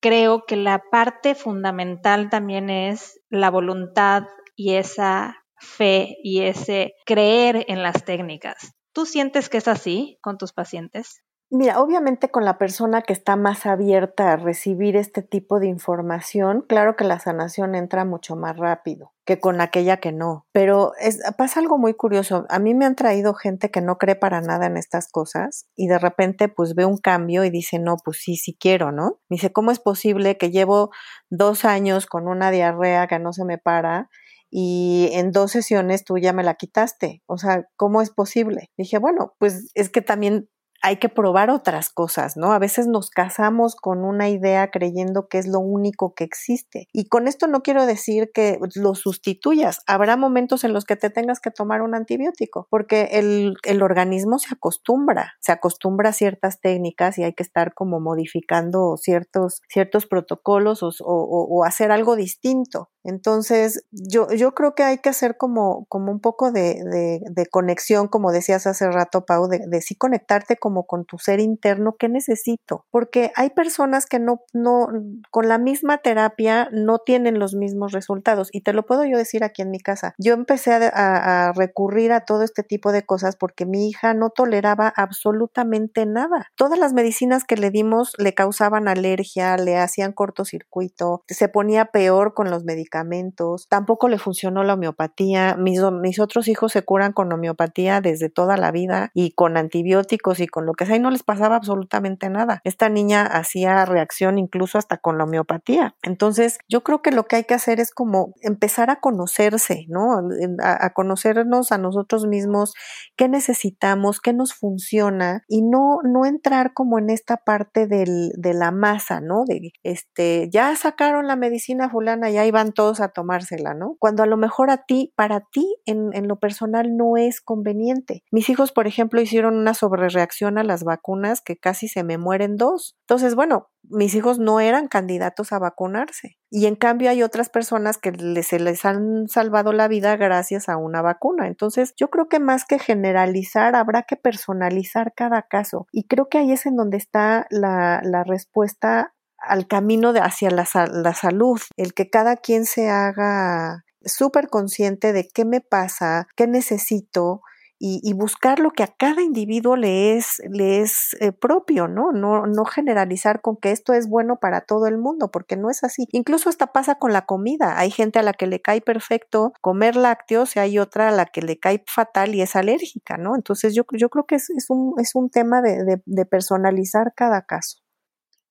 [0.01, 4.25] creo que la parte fundamental también es la voluntad
[4.57, 8.72] y esa fe y ese creer en las técnicas.
[8.92, 11.22] ¿Tú sientes que es así con tus pacientes?
[11.55, 16.65] Mira, obviamente con la persona que está más abierta a recibir este tipo de información,
[16.67, 20.47] claro que la sanación entra mucho más rápido que con aquella que no.
[20.53, 22.47] Pero es, pasa algo muy curioso.
[22.49, 25.88] A mí me han traído gente que no cree para nada en estas cosas y
[25.88, 29.21] de repente pues ve un cambio y dice, no, pues sí, sí quiero, ¿no?
[29.29, 30.91] Me dice, ¿cómo es posible que llevo
[31.29, 34.09] dos años con una diarrea que no se me para
[34.55, 37.23] y en dos sesiones tú ya me la quitaste.
[37.27, 38.71] O sea, ¿cómo es posible?
[38.77, 40.51] Dije, bueno, pues es que también
[40.83, 42.53] hay que probar otras cosas, ¿no?
[42.53, 46.88] A veces nos casamos con una idea creyendo que es lo único que existe.
[46.92, 49.81] Y con esto no quiero decir que lo sustituyas.
[49.87, 54.38] Habrá momentos en los que te tengas que tomar un antibiótico, porque el, el organismo
[54.38, 60.07] se acostumbra, se acostumbra a ciertas técnicas y hay que estar como modificando ciertos, ciertos
[60.07, 62.91] protocolos o, o, o hacer algo distinto.
[63.05, 68.07] Entonces, yo, yo creo que hay que hacer como, como un poco de, de, conexión,
[68.07, 72.09] como decías hace rato, Pau, de, de sí conectarte como con tu ser interno, ¿qué
[72.09, 72.87] necesito?
[72.91, 74.87] Porque hay personas que no, no,
[75.31, 78.49] con la misma terapia no tienen los mismos resultados.
[78.53, 80.15] Y te lo puedo yo decir aquí en mi casa.
[80.19, 84.15] Yo empecé a, a, a recurrir a todo este tipo de cosas porque mi hija
[84.15, 86.47] no toleraba absolutamente nada.
[86.55, 92.35] Todas las medicinas que le dimos le causaban alergia, le hacían cortocircuito, se ponía peor
[92.35, 95.57] con los medicamentos medicamentos, tampoco le funcionó la homeopatía.
[95.57, 100.40] Mis, mis otros hijos se curan con homeopatía desde toda la vida y con antibióticos
[100.40, 102.61] y con lo que sea y no les pasaba absolutamente nada.
[102.64, 105.96] Esta niña hacía reacción incluso hasta con la homeopatía.
[106.02, 110.20] Entonces, yo creo que lo que hay que hacer es como empezar a conocerse, ¿no?
[110.62, 112.74] A, conocernos a nosotros mismos,
[113.16, 118.70] qué necesitamos, qué nos funciona y no, no entrar como en esta parte de la
[118.70, 119.44] masa, ¿no?
[119.83, 123.97] Este, ya sacaron la medicina fulana, ya iban todos a tomársela, ¿no?
[123.99, 128.23] Cuando a lo mejor a ti, para ti, en, en lo personal no es conveniente.
[128.31, 132.57] Mis hijos, por ejemplo, hicieron una sobrereacción a las vacunas que casi se me mueren
[132.57, 132.97] dos.
[133.07, 136.37] Entonces, bueno, mis hijos no eran candidatos a vacunarse.
[136.51, 140.77] Y en cambio hay otras personas que se les han salvado la vida gracias a
[140.77, 141.47] una vacuna.
[141.47, 145.87] Entonces yo creo que más que generalizar, habrá que personalizar cada caso.
[145.92, 150.50] Y creo que ahí es en donde está la, la respuesta al camino de hacia
[150.50, 156.26] la, la salud, el que cada quien se haga súper consciente de qué me pasa,
[156.37, 157.42] qué necesito,
[157.85, 162.12] y, buscar lo que a cada individuo le es, le es eh, propio, ¿no?
[162.12, 162.46] ¿no?
[162.46, 166.07] No generalizar con que esto es bueno para todo el mundo, porque no es así.
[166.12, 167.81] Incluso hasta pasa con la comida.
[167.81, 171.26] Hay gente a la que le cae perfecto comer lácteos y hay otra a la
[171.26, 173.35] que le cae fatal y es alérgica, ¿no?
[173.35, 177.42] Entonces yo, yo creo que es, es, un, es un tema de, de personalizar cada
[177.42, 177.82] caso.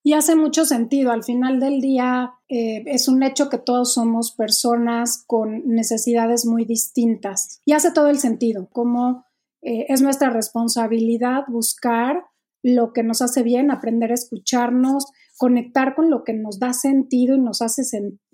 [0.02, 1.12] Y hace mucho sentido.
[1.12, 6.64] Al final del día eh, es un hecho que todos somos personas con necesidades muy
[6.64, 7.60] distintas.
[7.64, 9.24] Y hace todo el sentido, como
[9.62, 12.24] eh, es nuestra responsabilidad buscar
[12.62, 17.34] lo que nos hace bien, aprender a escucharnos, conectar con lo que nos da sentido
[17.34, 17.82] y nos hace,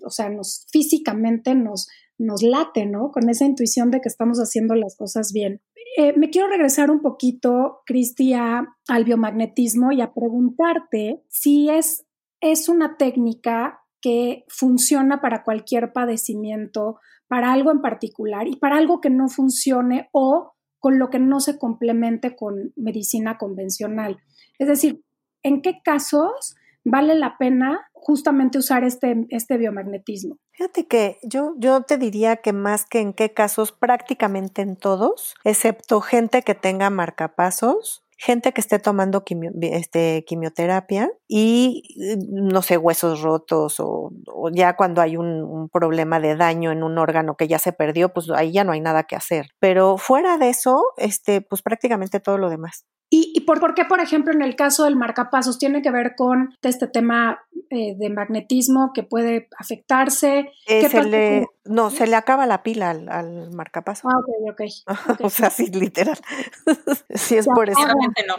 [0.03, 1.87] o sea, nos físicamente nos,
[2.19, 3.11] nos late, ¿no?
[3.11, 5.61] Con esa intuición de que estamos haciendo las cosas bien.
[5.97, 12.05] Eh, me quiero regresar un poquito, Cristi, al biomagnetismo y a preguntarte si es,
[12.41, 19.01] es una técnica que funciona para cualquier padecimiento, para algo en particular y para algo
[19.01, 24.17] que no funcione o con lo que no se complemente con medicina convencional.
[24.57, 25.03] Es decir,
[25.43, 26.55] ¿en qué casos
[26.89, 30.37] vale la pena justamente usar este, este biomagnetismo?
[30.51, 35.35] Fíjate que yo, yo te diría que más que en qué casos, prácticamente en todos,
[35.43, 39.23] excepto gente que tenga marcapasos, gente que esté tomando
[39.61, 46.19] este, quimioterapia y, no sé, huesos rotos o, o ya cuando hay un, un, problema
[46.19, 49.03] de daño en un órgano que ya se perdió, pues ahí ya no hay nada
[49.03, 49.51] que hacer.
[49.59, 52.85] Pero fuera de eso, este, pues prácticamente todo lo demás.
[53.11, 56.15] ¿Y, y por, por, qué, por ejemplo, en el caso del marcapasos tiene que ver
[56.15, 57.39] con este tema
[57.71, 60.51] eh, de magnetismo que puede afectarse?
[60.67, 64.07] Eh, se le, no, se le acaba la pila al, al marcapaso.
[64.09, 64.61] Ah, ok, ok.
[65.13, 65.25] okay.
[65.25, 66.19] o sea, sí, literal.
[67.15, 67.79] sí, es por eso.
[67.79, 68.35] Obviamente no.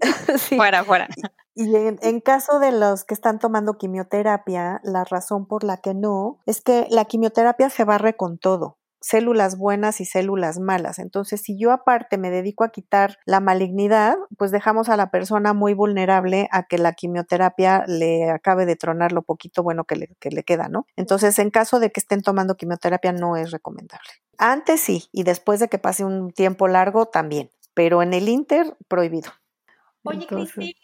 [0.38, 0.56] sí.
[0.56, 1.08] Fuera, fuera.
[1.56, 5.94] Y en, en, caso de los que están tomando quimioterapia, la razón por la que
[5.94, 10.98] no es que la quimioterapia se barre con todo células buenas y células malas.
[10.98, 15.52] Entonces, si yo aparte me dedico a quitar la malignidad, pues dejamos a la persona
[15.54, 20.08] muy vulnerable a que la quimioterapia le acabe de tronar lo poquito bueno que le,
[20.20, 20.86] que le queda, ¿no?
[20.96, 24.08] Entonces, en caso de que estén tomando quimioterapia, no es recomendable.
[24.38, 28.76] Antes sí, y después de que pase un tiempo largo también, pero en el Inter,
[28.88, 29.30] prohibido.
[30.04, 30.76] Oye, Entonces, Cristi,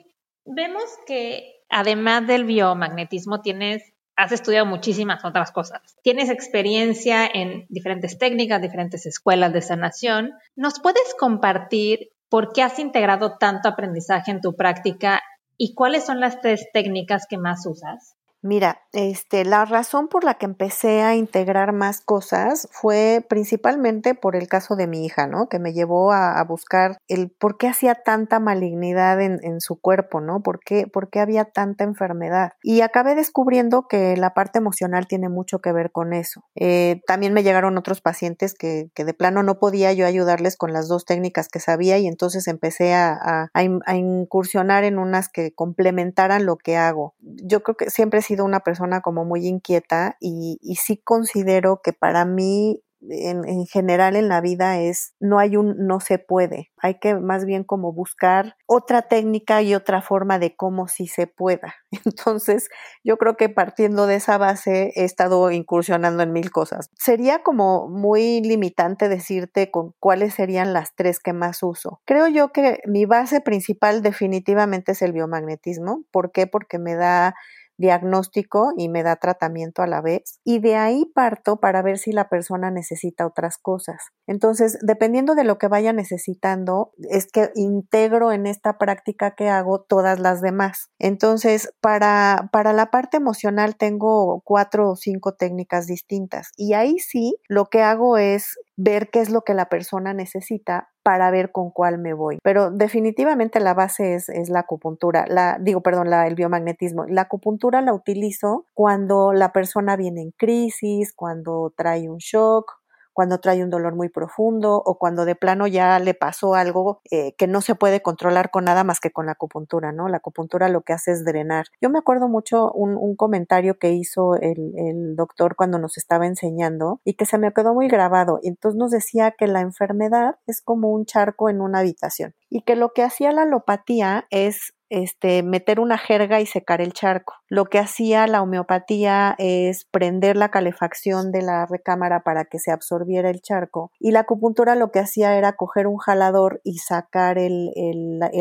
[0.44, 5.80] vemos que además del biomagnetismo tienes has estudiado muchísimas otras cosas.
[6.02, 10.32] Tienes experiencia en diferentes técnicas, diferentes escuelas de sanación.
[10.56, 15.22] ¿Nos puedes compartir por qué has integrado tanto aprendizaje en tu práctica
[15.56, 18.13] y cuáles son las tres técnicas que más usas?
[18.46, 24.36] Mira, este, la razón por la que empecé a integrar más cosas fue principalmente por
[24.36, 25.48] el caso de mi hija, ¿no?
[25.48, 30.20] Que me llevó a, buscar el por qué hacía tanta malignidad en, en su cuerpo,
[30.20, 30.42] ¿no?
[30.42, 32.52] ¿Por qué, ¿Por qué había tanta enfermedad?
[32.62, 36.44] Y acabé descubriendo que la parte emocional tiene mucho que ver con eso.
[36.54, 40.74] Eh, también me llegaron otros pacientes que, que, de plano no podía yo ayudarles con
[40.74, 45.54] las dos técnicas que sabía y entonces empecé a, a, a incursionar en unas que
[45.54, 47.14] complementaran lo que hago.
[47.20, 51.80] Yo creo que siempre he sido una persona como muy inquieta y, y sí considero
[51.82, 56.18] que para mí en, en, general en la vida es no hay un no se
[56.18, 56.70] puede.
[56.78, 61.26] Hay que más bien como buscar otra técnica y otra forma de cómo sí se
[61.26, 61.74] pueda.
[62.04, 62.68] Entonces,
[63.02, 66.90] yo creo que partiendo de esa base he estado incursionando en mil cosas.
[66.98, 72.00] Sería como muy limitante decirte con cuáles serían las tres que más uso.
[72.04, 76.04] Creo yo que mi base principal definitivamente es el biomagnetismo.
[76.10, 76.46] ¿Por qué?
[76.46, 77.34] Porque me da
[77.76, 80.40] diagnóstico y me da tratamiento a la vez.
[80.44, 84.10] Y de ahí parto para ver si la persona necesita otras cosas.
[84.26, 89.80] Entonces, dependiendo de lo que vaya necesitando, es que integro en esta práctica que hago
[89.82, 90.90] todas las demás.
[90.98, 96.52] Entonces, para, para la parte emocional tengo cuatro o cinco técnicas distintas.
[96.56, 100.93] Y ahí sí, lo que hago es ver qué es lo que la persona necesita
[101.04, 102.38] para ver con cuál me voy.
[102.42, 107.04] Pero definitivamente la base es, es la acupuntura, la, digo, perdón, la, el biomagnetismo.
[107.06, 112.72] La acupuntura la utilizo cuando la persona viene en crisis, cuando trae un shock,
[113.14, 117.34] cuando trae un dolor muy profundo o cuando de plano ya le pasó algo eh,
[117.38, 120.08] que no se puede controlar con nada más que con la acupuntura, ¿no?
[120.08, 121.66] La acupuntura lo que hace es drenar.
[121.80, 126.26] Yo me acuerdo mucho un, un comentario que hizo el, el, doctor cuando nos estaba
[126.26, 128.40] enseñando y que se me quedó muy grabado.
[128.42, 132.74] Entonces nos decía que la enfermedad es como un charco en una habitación y que
[132.74, 137.34] lo que hacía la alopatía es este, meter una jerga y secar el charco.
[137.48, 142.70] Lo que hacía la homeopatía es prender la calefacción de la recámara para que se
[142.70, 143.90] absorbiera el charco.
[143.98, 147.72] Y la acupuntura lo que hacía era coger un jalador y sacar el,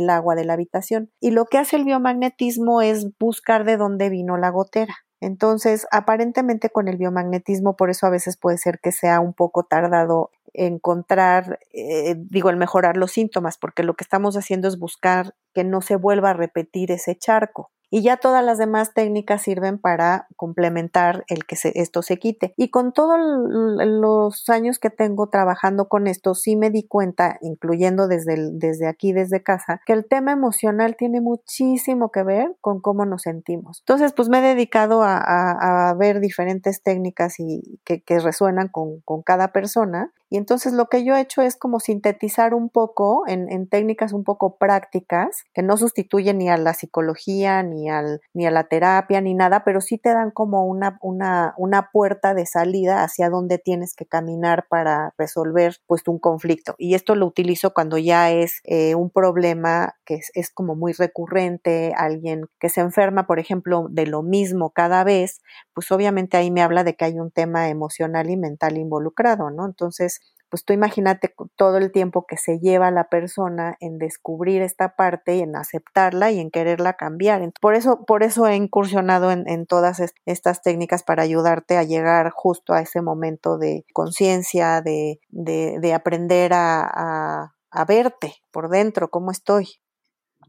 [0.10, 1.10] agua de la habitación.
[1.20, 4.94] Y lo que hace el biomagnetismo es buscar de dónde vino la gotera.
[5.22, 9.63] Entonces, aparentemente con el biomagnetismo, por eso a veces puede ser que sea un poco
[9.63, 15.34] tardado encontrar, eh, digo, el mejorar los síntomas, porque lo que estamos haciendo es buscar
[15.54, 19.77] que no se vuelva a repetir ese charco y ya todas las demás técnicas sirven
[19.77, 22.56] para complementar el que se, esto se quite.
[22.58, 28.08] Y con todos los años que tengo trabajando con esto, sí me di cuenta, incluyendo
[28.08, 32.82] desde, el, desde aquí, desde casa, que el tema emocional tiene muchísimo que ver con
[32.82, 33.84] cómo nos sentimos.
[33.86, 38.69] Entonces, pues me he dedicado a, a, a ver diferentes técnicas y que, que resuenan
[38.69, 40.12] con, con, cada persona.
[40.32, 44.13] Y entonces lo que yo he hecho es como sintetizar un poco en, en técnicas
[44.13, 48.65] un poco prácticas que no sustituyen ni a la psicología ni al, ni a la
[48.65, 53.30] terapia, ni nada, pero sí te dan como una, una, una puerta de salida hacia
[53.30, 56.76] donde tienes que caminar para resolver pues un conflicto.
[56.78, 60.93] Y esto lo utilizo cuando ya es eh, un problema que es, es como muy
[60.93, 65.41] recurrente, alguien que se enferma, por ejemplo, de lo mismo cada vez,
[65.74, 69.65] pues obviamente ahí me habla de que hay un tema emocional y mental involucrado, ¿no?
[69.65, 70.19] Entonces,
[70.54, 75.38] pues tú imagínate todo el tiempo que se lleva la persona en descubrir esta parte
[75.38, 77.42] y en aceptarla y en quererla cambiar.
[77.60, 82.74] Por eso, por eso he incursionado en, todas estas técnicas para ayudarte a llegar justo
[82.74, 89.10] a ese momento de conciencia, de, de, de, aprender a, a, a verte por dentro,
[89.10, 89.80] cómo estoy.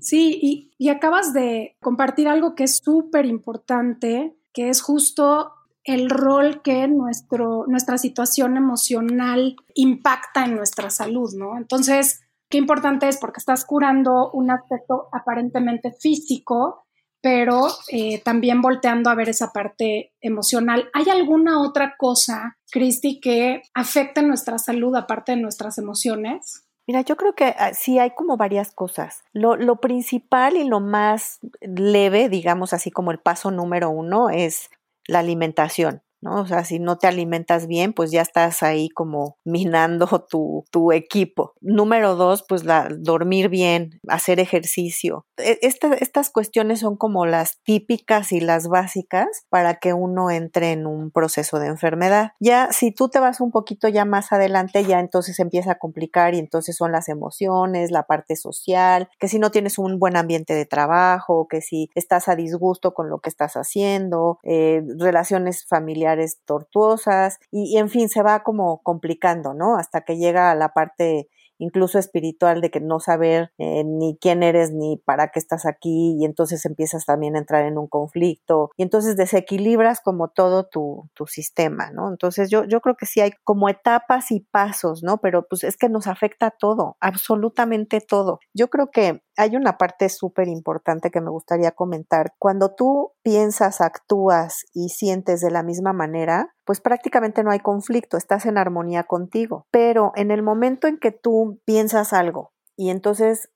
[0.00, 5.53] Sí, y, y acabas de compartir algo que es súper importante, que es justo
[5.84, 11.56] el rol que nuestro, nuestra situación emocional impacta en nuestra salud, ¿no?
[11.58, 16.86] Entonces, qué importante es porque estás curando un aspecto aparentemente físico,
[17.20, 20.88] pero eh, también volteando a ver esa parte emocional.
[20.94, 26.66] ¿Hay alguna otra cosa, Cristi, que afecte nuestra salud aparte de nuestras emociones?
[26.86, 29.22] Mira, yo creo que ah, sí hay como varias cosas.
[29.32, 34.70] Lo, lo, principal y lo más leve, digamos así como el paso número uno, es
[35.08, 36.03] la alimentación.
[36.24, 36.40] ¿No?
[36.40, 40.90] O sea, si no te alimentas bien, pues ya estás ahí como minando tu, tu
[40.90, 41.52] equipo.
[41.60, 45.26] Número dos, pues la, dormir bien, hacer ejercicio.
[45.36, 50.86] E, estas cuestiones son como las típicas y las básicas para que uno entre en
[50.86, 52.32] un proceso de enfermedad.
[52.40, 56.34] Ya si tú te vas un poquito ya más adelante, ya entonces empieza a complicar
[56.34, 60.54] y entonces son las emociones, la parte social, que si no tienes un buen ambiente
[60.54, 66.13] de trabajo, que si estás a disgusto con lo que estás haciendo, eh, relaciones familiares
[66.44, 69.76] tortuosas y, en fin, se va como complicando, ¿no?
[69.76, 74.42] Hasta que llega a la parte incluso espiritual de que no saber eh, ni quién
[74.42, 78.70] eres ni para qué estás aquí y entonces empiezas también a entrar en un conflicto
[78.76, 82.08] y entonces desequilibras como todo tu, tu sistema, ¿no?
[82.08, 85.18] Entonces yo, yo creo que sí hay como etapas y pasos, ¿no?
[85.18, 88.40] Pero pues es que nos afecta todo, absolutamente todo.
[88.52, 92.34] Yo creo que hay una parte súper importante que me gustaría comentar.
[92.38, 98.16] Cuando tú piensas, actúas y sientes de la misma manera, pues prácticamente no hay conflicto,
[98.16, 99.66] estás en armonía contigo.
[99.72, 103.48] Pero en el momento en que tú piensas algo y entonces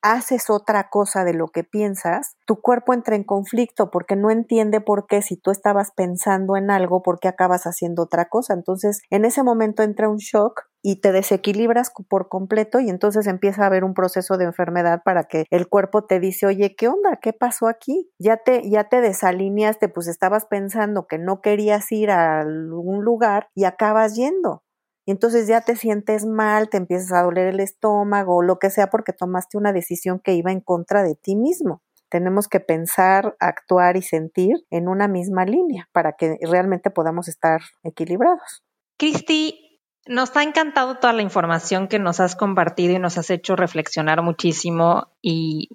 [0.00, 4.80] haces otra cosa de lo que piensas, tu cuerpo entra en conflicto porque no entiende
[4.80, 8.54] por qué si tú estabas pensando en algo, por qué acabas haciendo otra cosa.
[8.54, 13.62] Entonces, en ese momento entra un shock y te desequilibras por completo y entonces empieza
[13.62, 17.18] a haber un proceso de enfermedad para que el cuerpo te dice, oye, ¿qué onda?
[17.22, 18.10] ¿Qué pasó aquí?
[18.18, 23.48] Ya te, ya te desalineaste, pues estabas pensando que no querías ir a algún lugar
[23.54, 24.64] y acabas yendo.
[25.06, 28.70] Y entonces ya te sientes mal, te empiezas a doler el estómago o lo que
[28.70, 31.82] sea porque tomaste una decisión que iba en contra de ti mismo.
[32.08, 37.62] Tenemos que pensar, actuar y sentir en una misma línea para que realmente podamos estar
[37.84, 38.62] equilibrados.
[38.98, 39.71] Cristi,
[40.06, 44.22] nos ha encantado toda la información que nos has compartido y nos has hecho reflexionar
[44.22, 45.68] muchísimo y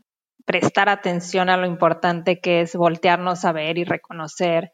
[0.46, 4.72] prestar atención a lo importante que es voltearnos a ver y reconocer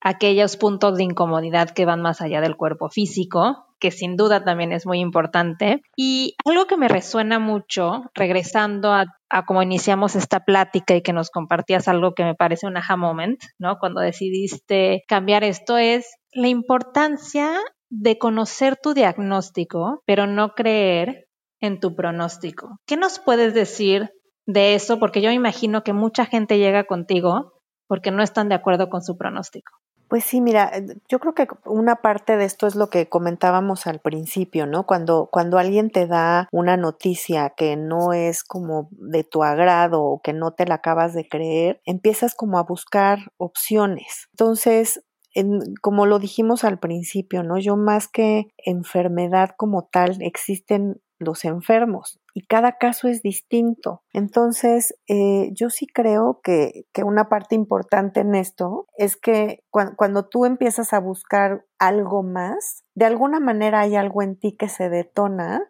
[0.00, 4.72] aquellos puntos de incomodidad que van más allá del cuerpo físico, que sin duda también
[4.72, 5.82] es muy importante.
[5.96, 9.06] Y algo que me resuena mucho, regresando a,
[9.46, 13.40] cómo iniciamos esta plática y que nos compartías algo que me parece un aha moment,
[13.58, 13.78] ¿no?
[13.78, 17.58] Cuando decidiste cambiar esto, es la importancia
[17.92, 21.28] de conocer tu diagnóstico, pero no creer
[21.60, 22.78] en tu pronóstico.
[22.86, 24.10] ¿Qué nos puedes decir
[24.46, 24.98] de eso?
[24.98, 27.52] Porque yo imagino que mucha gente llega contigo
[27.86, 29.72] porque no están de acuerdo con su pronóstico.
[30.08, 30.72] Pues sí, mira,
[31.08, 34.84] yo creo que una parte de esto es lo que comentábamos al principio, ¿no?
[34.84, 40.22] Cuando, cuando alguien te da una noticia que no es como de tu agrado o
[40.22, 44.28] que no te la acabas de creer, empiezas como a buscar opciones.
[44.32, 45.02] Entonces,
[45.80, 47.58] como lo dijimos al principio, ¿no?
[47.58, 54.02] Yo más que enfermedad como tal, existen los enfermos y cada caso es distinto.
[54.12, 60.44] Entonces, eh, yo sí creo que, una parte importante en esto es que cuando tú
[60.44, 65.62] empiezas a buscar algo más, de alguna manera hay algo en ti que se detona,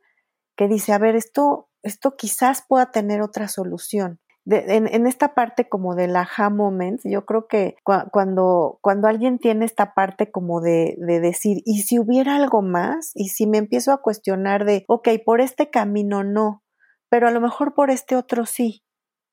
[0.57, 5.95] que dice, a ver, esto, esto quizás pueda tener otra solución en, esta parte como
[5.95, 7.77] del aha moment, yo creo que
[8.11, 13.13] cuando, cuando alguien tiene esta parte como de, de, decir, ¿y si hubiera algo más?
[13.15, 16.63] Y si me empiezo a cuestionar de, ok, por este camino no,
[17.09, 18.83] pero a lo mejor por este otro sí.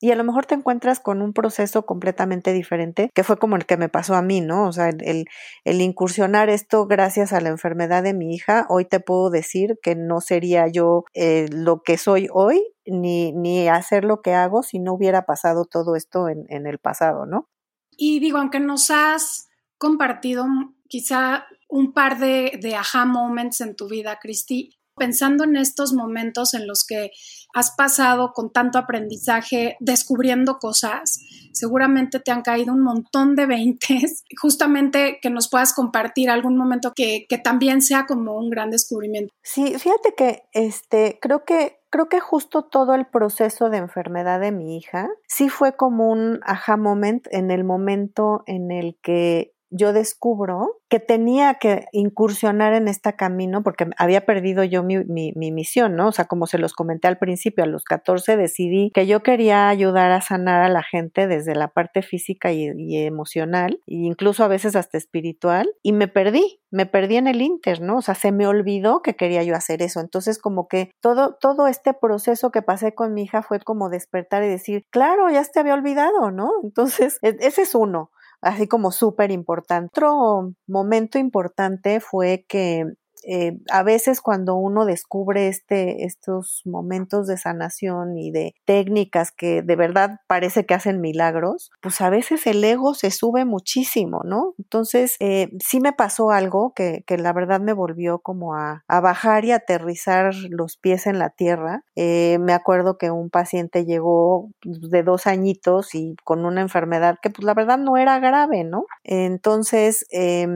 [0.02, 3.66] Y a lo mejor te encuentras con un proceso completamente diferente, que fue como el
[3.66, 4.66] que me pasó a mí, ¿no?
[4.66, 5.26] O sea, el,
[5.64, 9.96] el, incursionar esto gracias a la enfermedad de mi hija, hoy te puedo decir que
[9.96, 14.78] no sería yo eh, lo que soy hoy, ni, ni hacer lo que hago si
[14.78, 17.48] no hubiera pasado todo esto en, el pasado, ¿no?
[17.90, 20.46] Y digo, aunque nos has compartido
[20.88, 26.52] quizá un par de, de aha moments en tu vida, Cristi, pensando en estos momentos
[26.52, 27.10] en los que
[27.54, 31.18] has pasado con tanto aprendizaje, descubriendo cosas,
[31.52, 36.92] seguramente te han caído un montón de veintes, justamente que nos puedas compartir algún momento
[36.94, 39.32] que, que también sea como un gran descubrimiento.
[39.42, 44.52] Sí, fíjate que este, creo que creo que justo todo el proceso de enfermedad de
[44.52, 49.92] mi hija sí fue como un aha moment en el momento en el que yo
[49.92, 55.94] descubro que tenía que incursionar en este camino porque había perdido yo mi, mi, misión,
[55.94, 56.08] ¿no?
[56.08, 59.68] O sea, como se los comenté al principio, a los 14 decidí que yo quería
[59.68, 64.48] ayudar a sanar a la gente desde la parte física y, emocional, e incluso a
[64.48, 67.98] veces hasta espiritual, y me perdí, me perdí en el Inter, ¿no?
[67.98, 70.00] O sea, se me olvidó que quería yo hacer eso.
[70.00, 74.42] Entonces, como que todo, todo este proceso que pasé con mi hija fue como despertar
[74.42, 76.50] y decir, claro, ya te había olvidado, ¿no?
[76.64, 78.10] Entonces, e, ese es uno
[78.42, 79.90] así como súper importante.
[79.92, 82.84] Otro momento importante fue que
[83.26, 89.62] eh, a veces cuando uno descubre este, estos momentos de sanación y de técnicas que
[89.62, 94.54] de verdad parece que hacen milagros, pues a veces el ego se sube muchísimo, ¿no?
[94.58, 99.44] Entonces, eh, sí me pasó algo que, que, la verdad me volvió como a, bajar
[99.44, 101.84] y aterrizar los pies en la tierra.
[101.96, 107.16] Eh, me acuerdo que un paciente llegó pues, de dos añitos y con una enfermedad
[107.22, 108.86] que pues la verdad no era grave, ¿no?
[109.04, 110.46] Entonces, eh,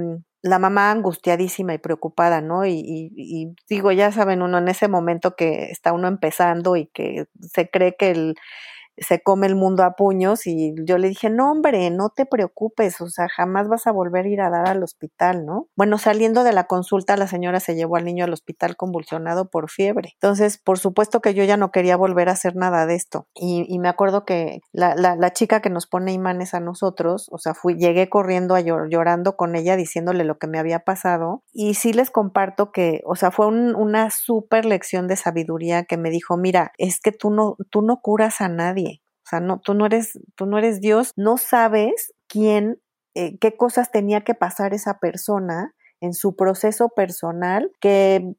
[0.44, 2.66] la mamá angustiadísima y preocupada, ¿no?
[2.66, 6.86] Y, y, y, digo, ya saben uno en ese momento que está uno empezando y
[6.86, 8.36] que se cree que el,
[8.98, 13.00] se come el mundo a puños y yo le dije, no hombre, no te preocupes,
[13.00, 15.68] o sea, jamás vas a volver a ir a dar al hospital, ¿no?
[15.76, 19.70] Bueno, saliendo de la consulta, la señora se llevó al niño al hospital convulsionado por
[19.70, 20.10] fiebre.
[20.14, 23.26] Entonces, por supuesto que yo ya no quería volver a hacer nada de esto.
[23.34, 27.52] Y, me acuerdo que la, la, chica que nos pone imanes a nosotros, o sea,
[27.52, 31.42] fui, llegué corriendo a llor, llorando con ella, diciéndole lo que me había pasado.
[31.52, 35.98] Y sí les comparto que, o sea, fue un, una súper lección de sabiduría que
[35.98, 38.83] me dijo, mira, es que tú no, tú no curas a nadie
[39.24, 42.80] o sea, no, tú no eres, tú no eres Dios, no sabes quién,
[43.14, 48.34] eh, qué cosas tenía que pasar esa persona en su proceso personal que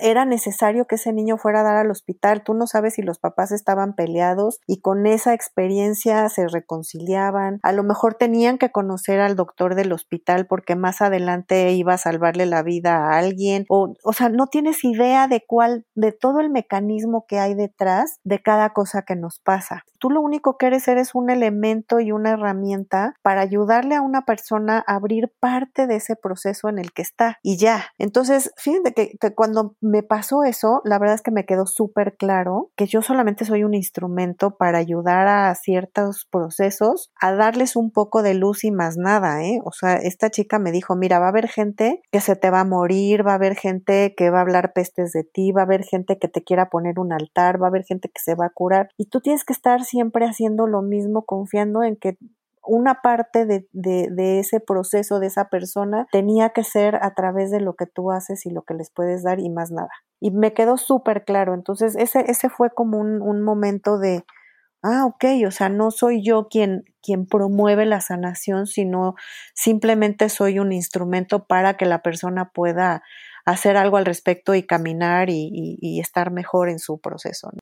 [0.00, 2.42] era necesario que ese niño fuera a dar al hospital.
[2.42, 7.60] Tú no sabes si los papás estaban peleados y con esa experiencia se reconciliaban.
[7.62, 11.98] A lo mejor tenían que conocer al doctor del hospital porque más adelante iba a
[11.98, 13.66] salvarle la vida a alguien.
[13.68, 18.20] O, o sea, no tienes idea de cuál, de todo el mecanismo que hay detrás
[18.24, 19.84] de cada cosa que nos pasa.
[19.98, 24.24] Tú lo único que eres eres un elemento y una herramienta para ayudarle a una
[24.24, 27.86] persona a abrir parte de ese proceso en el está y ya.
[27.98, 32.16] Entonces, fíjense que, que cuando me pasó eso, la verdad es que me quedó súper
[32.16, 37.90] claro que yo solamente soy un instrumento para ayudar a ciertos procesos a darles un
[37.90, 39.60] poco de luz y más nada, ¿eh?
[39.64, 42.60] O sea, esta chica me dijo, mira, va a haber gente que se te va
[42.60, 45.64] a morir, va a haber gente que va a hablar pestes de ti, va a
[45.64, 48.46] haber gente que te quiera poner un altar, va a haber gente que se va
[48.46, 52.16] a curar y tú tienes que estar siempre haciendo lo mismo, confiando en que
[52.64, 57.60] una parte de, de, ese proceso de esa persona tenía que ser a través de
[57.60, 59.90] lo que tú haces y lo que les puedes dar y más nada.
[60.20, 61.54] Y me quedó súper claro.
[61.54, 64.24] Entonces, ese, ese fue como un, un, momento de,
[64.82, 69.14] ah, ok, o sea, no soy yo quien, quien promueve la sanación, sino
[69.54, 73.02] simplemente soy un instrumento para que la persona pueda
[73.44, 77.50] hacer algo al respecto y caminar y, y, y estar mejor en su proceso.
[77.52, 77.58] ¿no?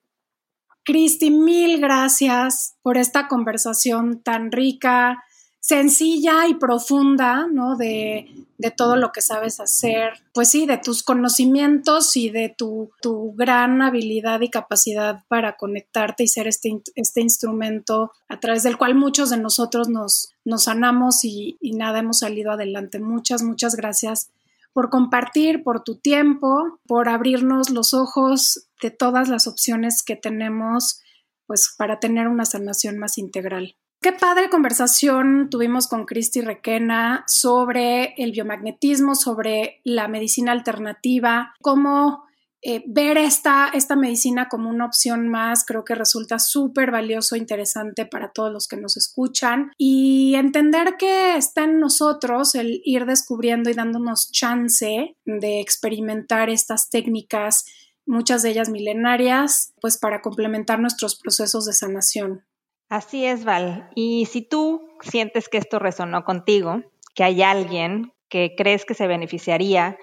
[0.90, 5.22] Cristi, mil gracias por esta conversación tan rica,
[5.60, 7.76] sencilla y profunda, ¿no?
[7.76, 8.26] De,
[8.58, 13.32] de, todo lo que sabes hacer, pues sí, de tus conocimientos y de tu, tu
[13.36, 18.96] gran habilidad y capacidad para conectarte y ser este, este, instrumento a través del cual
[18.96, 22.98] muchos de nosotros nos, nos sanamos y, y nada, hemos salido adelante.
[22.98, 24.32] Muchas, muchas gracias
[24.72, 31.02] por compartir, por tu tiempo, por abrirnos los ojos de todas las opciones que tenemos
[31.46, 33.76] pues para tener una sanación más integral.
[34.02, 42.24] Qué padre conversación tuvimos con Cristi Requena sobre el biomagnetismo, sobre la medicina alternativa, cómo
[42.62, 48.04] eh, ver esta, esta medicina como una opción más creo que resulta súper valioso, interesante
[48.04, 53.70] para todos los que nos escuchan y entender que está en nosotros el ir descubriendo
[53.70, 57.64] y dándonos chance de experimentar estas técnicas,
[58.10, 62.44] muchas de ellas milenarias, pues para complementar nuestros procesos de sanación.
[62.88, 63.88] Así es, Val.
[63.94, 66.82] Y si tú sientes que esto resonó contigo,
[67.14, 69.96] que hay alguien que crees que se beneficiaría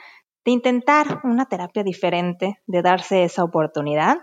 [0.45, 4.17] de intentar una terapia diferente, de darse esa oportunidad,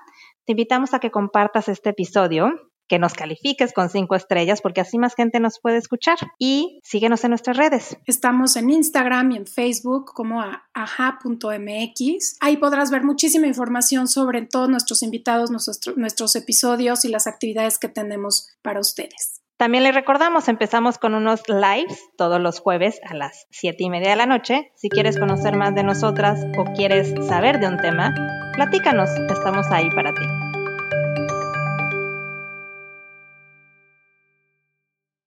[0.47, 2.51] te invitamos a que compartas este episodio,
[2.89, 6.19] que nos califiques con cinco estrellas, porque así más gente nos puede escuchar.
[6.39, 7.97] Y síguenos en nuestras redes.
[8.07, 12.37] Estamos en Instagram y en Facebook como aja.mx.
[12.41, 17.79] Ahí podrás ver muchísima información sobre todos nuestros invitados, nuestros, nuestros episodios y las actividades
[17.79, 19.41] que tenemos para ustedes.
[19.57, 24.11] También les recordamos, empezamos con unos lives todos los jueves a las 7 y media
[24.11, 24.73] de la noche.
[24.75, 28.13] Si quieres conocer más de nosotras o quieres saber de un tema,
[28.55, 30.25] platícanos, estamos ahí para ti.